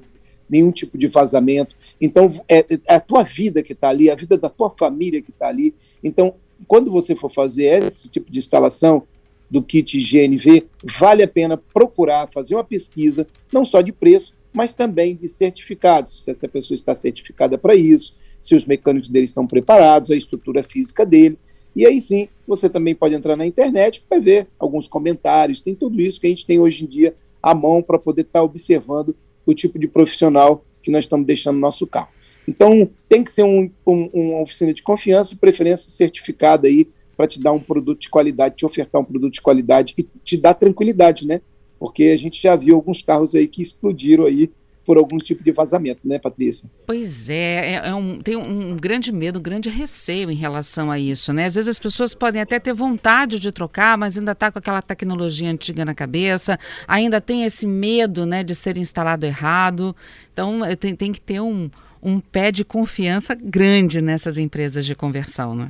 nenhum 0.50 0.72
tipo 0.72 0.98
de 0.98 1.08
vazamento. 1.08 1.76
Então, 2.00 2.30
é, 2.48 2.60
é 2.60 2.96
a 2.96 3.00
tua 3.00 3.24
vida 3.24 3.62
que 3.62 3.74
está 3.74 3.90
ali, 3.90 4.10
a 4.10 4.16
vida 4.16 4.38
da 4.38 4.50
tua 4.50 4.70
família 4.70 5.22
que 5.22 5.32
está 5.32 5.48
ali. 5.48 5.76
Então, 6.02 6.36
quando 6.68 6.90
você 6.90 7.16
for 7.16 7.30
fazer 7.30 7.84
esse 7.84 8.08
tipo 8.08 8.32
de 8.32 8.40
instalação 8.40 9.04
do 9.50 9.62
kit 9.62 10.00
GNV, 10.00 10.66
vale 10.84 11.24
a 11.24 11.28
pena 11.28 11.58
procurar 11.58 12.30
fazer 12.34 12.56
uma 12.56 12.64
pesquisa, 12.64 13.28
não 13.52 13.64
só 13.64 13.82
de 13.82 13.92
preço, 13.92 14.34
mas 14.58 14.74
também 14.74 15.16
de 15.16 15.28
certificados, 15.28 16.24
se 16.24 16.32
essa 16.32 16.48
pessoa 16.48 16.74
está 16.74 16.96
certificada 16.96 17.60
para 17.60 17.76
isso, 17.76 18.18
se 18.40 18.56
os 18.56 18.66
mecânicos 18.66 19.08
dele 19.08 19.26
estão 19.26 19.46
preparados, 19.46 20.10
a 20.10 20.16
estrutura 20.16 20.64
física 20.64 21.06
dele. 21.06 21.38
E 21.76 21.86
aí 21.86 22.02
sim, 22.02 22.28
você 22.48 22.68
também 22.68 22.96
pode 22.96 23.14
entrar 23.14 23.36
na 23.36 23.46
internet 23.46 24.04
para 24.10 24.18
ver 24.18 24.48
alguns 24.58 24.88
comentários, 24.88 25.62
tem 25.62 25.76
tudo 25.76 26.02
isso 26.02 26.20
que 26.20 26.26
a 26.26 26.30
gente 26.32 26.44
tem 26.44 26.60
hoje 26.60 26.86
em 26.86 26.88
dia 26.88 27.16
à 27.42 27.54
mão 27.54 27.84
para 27.84 28.00
poder 28.00 28.24
estar 28.24 28.40
tá 28.40 28.44
observando 28.44 29.16
o 29.46 29.54
tipo 29.54 29.78
de 29.78 29.88
profissional 29.88 30.66
que 30.82 30.90
nós 30.90 31.06
estamos 31.06 31.28
deixando 31.28 31.54
no 31.54 31.62
nosso 31.62 31.86
carro. 31.86 32.10
Então, 32.48 32.90
tem 33.08 33.24
que 33.24 33.32
ser 33.32 33.44
um, 33.44 33.70
um, 33.86 34.10
uma 34.12 34.42
oficina 34.42 34.74
de 34.74 34.82
confiança, 34.82 35.36
preferência 35.36 35.92
certificada 35.92 36.68
aí, 36.68 36.90
para 37.16 37.28
te 37.28 37.40
dar 37.40 37.52
um 37.52 37.60
produto 37.60 38.00
de 38.00 38.10
qualidade, 38.10 38.56
te 38.56 38.66
ofertar 38.66 39.00
um 39.00 39.06
produto 39.06 39.34
de 39.34 39.42
qualidade 39.42 39.94
e 39.96 40.04
te 40.24 40.36
dar 40.36 40.56
tranquilidade, 40.56 41.28
né? 41.28 41.42
Porque 41.80 42.06
a 42.06 42.18
gente 42.18 42.42
já 42.42 42.56
viu 42.56 42.76
alguns 42.76 43.02
carros 43.02 43.36
aí 43.36 43.48
que 43.48 43.62
explodiram 43.62 44.26
aí 44.26 44.50
por 44.88 44.98
algum 44.98 45.18
tipo 45.18 45.44
de 45.44 45.52
vazamento, 45.52 46.00
né, 46.06 46.18
Patrícia? 46.18 46.72
Pois 46.86 47.30
é, 47.30 47.74
é, 47.74 47.90
é 47.90 47.94
um, 47.94 48.22
tem 48.22 48.38
um 48.38 48.78
grande 48.78 49.12
medo, 49.12 49.38
um 49.38 49.42
grande 49.42 49.68
receio 49.68 50.32
em 50.32 50.36
relação 50.36 50.90
a 50.90 50.98
isso, 50.98 51.34
né? 51.34 51.44
Às 51.44 51.56
vezes 51.56 51.68
as 51.68 51.78
pessoas 51.78 52.16
podem 52.16 52.42
até 52.42 52.58
ter 52.58 52.74
vontade 52.74 53.38
de 53.38 53.52
trocar, 53.52 53.98
mas 53.98 54.18
ainda 54.18 54.32
está 54.32 54.50
com 54.50 54.60
aquela 54.60 54.82
tecnologia 54.82 55.50
antiga 55.50 55.84
na 55.84 55.94
cabeça, 55.94 56.58
ainda 56.88 57.20
tem 57.20 57.44
esse 57.44 57.68
medo, 57.68 58.26
né, 58.26 58.46
de 58.46 58.56
ser 58.56 58.78
instalado 58.78 59.26
errado. 59.26 59.94
Então 60.32 60.64
eh, 60.64 60.78
tem, 60.78 60.96
tem 60.96 61.12
que 61.12 61.20
ter 61.20 61.42
um, 61.42 61.70
um 62.02 62.22
pé 62.22 62.50
de 62.50 62.64
confiança 62.64 63.36
grande 63.36 64.02
nessas 64.02 64.38
empresas 64.38 64.86
de 64.86 64.96
conversão, 64.96 65.54
né? 65.54 65.70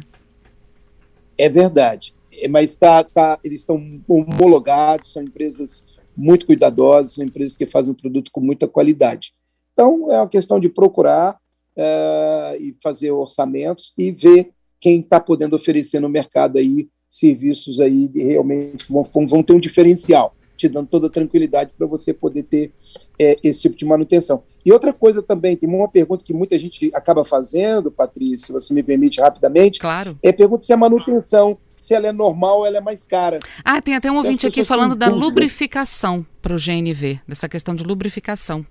É 1.36 1.50
verdade, 1.50 2.14
é, 2.32 2.48
mas 2.48 2.76
tá, 2.76 3.04
tá, 3.04 3.40
eles 3.44 3.62
estão 3.62 4.00
homologados, 4.08 5.12
são 5.12 5.24
empresas 5.24 5.88
muito 6.18 6.46
cuidadosas, 6.46 7.14
são 7.14 7.24
empresas 7.24 7.56
que 7.56 7.66
fazem 7.66 7.92
um 7.92 7.96
produto 7.96 8.32
com 8.32 8.42
muita 8.42 8.68
qualidade. 8.68 9.34
Então, 9.72 10.12
é 10.12 10.18
uma 10.18 10.28
questão 10.28 10.60
de 10.60 10.68
procurar 10.68 11.38
é, 11.76 12.58
e 12.60 12.76
fazer 12.82 13.12
orçamentos 13.12 13.94
e 13.96 14.12
ver 14.12 14.52
quem 14.80 15.00
está 15.00 15.20
podendo 15.20 15.56
oferecer 15.56 16.00
no 16.00 16.10
mercado 16.10 16.58
aí 16.58 16.90
serviços 17.10 17.80
aí 17.80 18.08
de 18.08 18.24
realmente 18.24 18.86
vão, 18.90 19.04
vão 19.28 19.44
ter 19.44 19.54
um 19.54 19.60
diferencial, 19.60 20.36
te 20.56 20.68
dando 20.68 20.88
toda 20.88 21.08
a 21.08 21.10
tranquilidade 21.10 21.72
para 21.78 21.88
você 21.88 22.14
poder 22.14 22.44
ter 22.44 22.74
é, 23.20 23.38
esse 23.44 23.62
tipo 23.62 23.78
de 23.78 23.86
manutenção. 23.86 24.44
E 24.66 24.72
outra 24.72 24.92
coisa 24.92 25.22
também, 25.22 25.56
tem 25.56 25.70
uma 25.70 25.88
pergunta 25.88 26.24
que 26.24 26.34
muita 26.34 26.58
gente 26.58 26.92
acaba 26.94 27.24
fazendo, 27.24 27.92
Patrícia, 27.92 28.48
se 28.48 28.52
você 28.52 28.74
me 28.74 28.84
permite 28.84 29.22
rapidamente. 29.22 29.80
Claro. 29.80 30.18
É 30.22 30.32
pergunta 30.32 30.66
se 30.66 30.74
a 30.74 30.78
manutenção, 30.78 31.58
se 31.78 31.94
ela 31.94 32.08
é 32.08 32.12
normal 32.12 32.66
ela 32.66 32.78
é 32.78 32.82
mais 32.82 33.06
cara. 33.06 33.40
Ah, 33.64 33.82
tem 33.82 33.96
até 33.96 34.12
um 34.12 34.18
ouvinte 34.18 34.46
aqui 34.46 34.66
falando 34.66 34.96
da 34.96 35.08
lubrificação 35.08 36.26
para 36.42 36.54
o 36.54 36.58
GNV, 36.58 37.22
dessa 37.28 37.48
questão 37.48 37.76
de 37.76 37.84
lubrificação. 37.84 38.66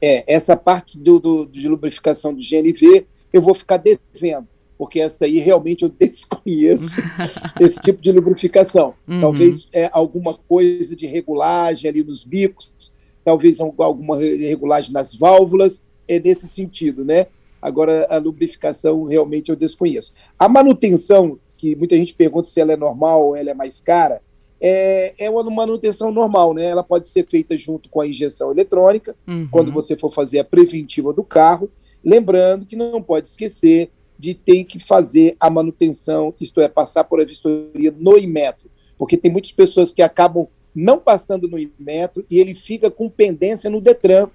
É, 0.00 0.32
essa 0.32 0.56
parte 0.56 0.98
do, 0.98 1.18
do, 1.18 1.46
de 1.46 1.68
lubrificação 1.68 2.32
do 2.32 2.40
GNV 2.40 3.06
eu 3.32 3.40
vou 3.42 3.54
ficar 3.54 3.76
devendo, 3.76 4.48
porque 4.76 5.00
essa 5.00 5.24
aí 5.24 5.38
realmente 5.38 5.82
eu 5.82 5.88
desconheço 5.98 6.96
esse 7.60 7.80
tipo 7.80 8.02
de 8.02 8.12
lubrificação. 8.12 8.94
Uhum. 9.08 9.20
Talvez 9.20 9.68
é, 9.72 9.88
alguma 9.92 10.34
coisa 10.34 10.94
de 10.94 11.06
regulagem 11.06 11.88
ali 11.88 12.02
nos 12.02 12.24
bicos, 12.24 12.94
talvez 13.24 13.60
alguma 13.60 14.18
regulagem 14.18 14.92
nas 14.92 15.14
válvulas, 15.14 15.82
é 16.08 16.18
nesse 16.18 16.48
sentido, 16.48 17.04
né? 17.04 17.26
Agora, 17.60 18.06
a 18.10 18.18
lubrificação 18.18 19.04
realmente 19.04 19.50
eu 19.50 19.56
desconheço. 19.56 20.14
A 20.38 20.48
manutenção, 20.48 21.38
que 21.56 21.76
muita 21.76 21.96
gente 21.96 22.14
pergunta 22.14 22.48
se 22.48 22.60
ela 22.60 22.72
é 22.72 22.76
normal 22.76 23.26
ou 23.26 23.36
ela 23.36 23.50
é 23.50 23.54
mais 23.54 23.80
cara, 23.80 24.22
é, 24.60 25.14
é 25.18 25.30
uma 25.30 25.42
manutenção 25.44 26.12
normal, 26.12 26.52
né? 26.52 26.66
Ela 26.66 26.82
pode 26.82 27.08
ser 27.08 27.26
feita 27.26 27.56
junto 27.56 27.88
com 27.88 28.00
a 28.00 28.06
injeção 28.06 28.50
eletrônica, 28.50 29.16
uhum. 29.26 29.48
quando 29.50 29.72
você 29.72 29.96
for 29.96 30.10
fazer 30.10 30.38
a 30.38 30.44
preventiva 30.44 31.12
do 31.12 31.24
carro. 31.24 31.70
Lembrando 32.04 32.66
que 32.66 32.76
não 32.76 33.02
pode 33.02 33.28
esquecer 33.28 33.90
de 34.18 34.34
ter 34.34 34.64
que 34.64 34.78
fazer 34.78 35.34
a 35.40 35.48
manutenção, 35.48 36.34
isto 36.38 36.60
é, 36.60 36.68
passar 36.68 37.04
por 37.04 37.20
a 37.20 37.24
vistoria 37.24 37.94
no 37.96 38.18
Imetro, 38.18 38.70
porque 38.98 39.16
tem 39.16 39.30
muitas 39.30 39.50
pessoas 39.50 39.90
que 39.90 40.02
acabam 40.02 40.46
não 40.74 40.98
passando 40.98 41.48
no 41.48 41.58
Inmetro 41.58 42.24
e 42.30 42.38
ele 42.38 42.54
fica 42.54 42.90
com 42.90 43.08
pendência 43.08 43.70
no 43.70 43.80
Detran. 43.80 44.28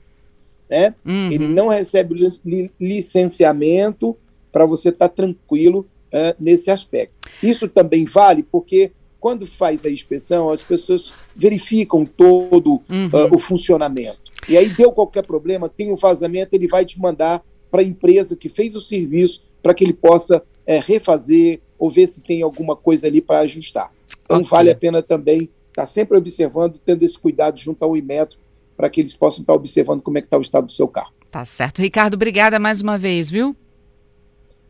Né? 0.69 0.93
Uhum. 1.05 1.31
Ele 1.31 1.47
não 1.47 1.67
recebe 1.67 2.15
li 2.43 2.71
licenciamento 2.79 4.17
para 4.51 4.65
você 4.65 4.89
estar 4.89 5.09
tá 5.09 5.15
tranquilo 5.15 5.87
uh, 6.07 6.35
nesse 6.39 6.71
aspecto. 6.71 7.13
Isso 7.41 7.67
também 7.67 8.05
vale 8.05 8.43
porque 8.43 8.91
quando 9.19 9.45
faz 9.45 9.83
a 9.85 9.89
inspeção, 9.89 10.49
as 10.49 10.61
pessoas 10.61 11.13
verificam 11.35 12.05
todo 12.05 12.81
uhum. 12.89 13.07
uh, 13.07 13.35
o 13.35 13.39
funcionamento. 13.39 14.21
E 14.47 14.55
aí 14.55 14.69
deu 14.69 14.91
qualquer 14.91 15.25
problema, 15.25 15.67
tem 15.67 15.91
um 15.91 15.95
vazamento, 15.95 16.55
ele 16.55 16.67
vai 16.67 16.85
te 16.85 16.99
mandar 16.99 17.43
para 17.71 17.81
a 17.81 17.83
empresa 17.83 18.35
que 18.35 18.49
fez 18.49 18.75
o 18.75 18.81
serviço 18.81 19.43
para 19.61 19.73
que 19.73 19.83
ele 19.83 19.93
possa 19.93 20.43
é, 20.65 20.79
refazer 20.79 21.59
ou 21.77 21.89
ver 21.89 22.07
se 22.07 22.21
tem 22.21 22.41
alguma 22.41 22.75
coisa 22.75 23.07
ali 23.07 23.21
para 23.21 23.39
ajustar. 23.39 23.91
Então 24.23 24.37
okay. 24.37 24.49
vale 24.49 24.71
a 24.71 24.75
pena 24.75 25.01
também 25.01 25.49
está 25.69 25.85
sempre 25.85 26.17
observando, 26.17 26.77
tendo 26.77 27.03
esse 27.03 27.17
cuidado 27.17 27.59
junto 27.59 27.83
ao 27.83 27.97
Imetro, 27.97 28.37
para 28.75 28.89
que 28.89 29.01
eles 29.01 29.15
possam 29.15 29.41
estar 29.41 29.53
observando 29.53 30.01
como 30.01 30.17
é 30.17 30.21
que 30.21 30.27
está 30.27 30.37
o 30.37 30.41
estado 30.41 30.65
do 30.65 30.71
seu 30.71 30.87
carro. 30.87 31.13
Tá 31.31 31.45
certo. 31.45 31.81
Ricardo, 31.81 32.15
obrigada 32.15 32.59
mais 32.59 32.81
uma 32.81 32.97
vez, 32.97 33.29
viu? 33.29 33.55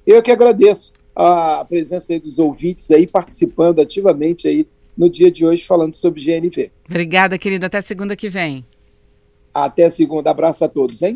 Eu 0.05 0.21
que 0.21 0.31
agradeço 0.31 0.93
a 1.15 1.63
presença 1.65 2.19
dos 2.19 2.39
ouvintes 2.39 2.91
aí 2.91 3.07
participando 3.07 3.79
ativamente 3.79 4.47
aí 4.47 4.67
no 4.97 5.09
dia 5.09 5.31
de 5.31 5.45
hoje 5.45 5.63
falando 5.63 5.95
sobre 5.95 6.21
GNV. 6.23 6.71
Obrigada, 6.89 7.37
querida. 7.37 7.67
Até 7.67 7.81
segunda 7.81 8.15
que 8.15 8.29
vem. 8.29 8.65
Até 9.53 9.89
segunda. 9.89 10.29
Abraço 10.29 10.65
a 10.65 10.69
todos, 10.69 11.01
hein? 11.01 11.13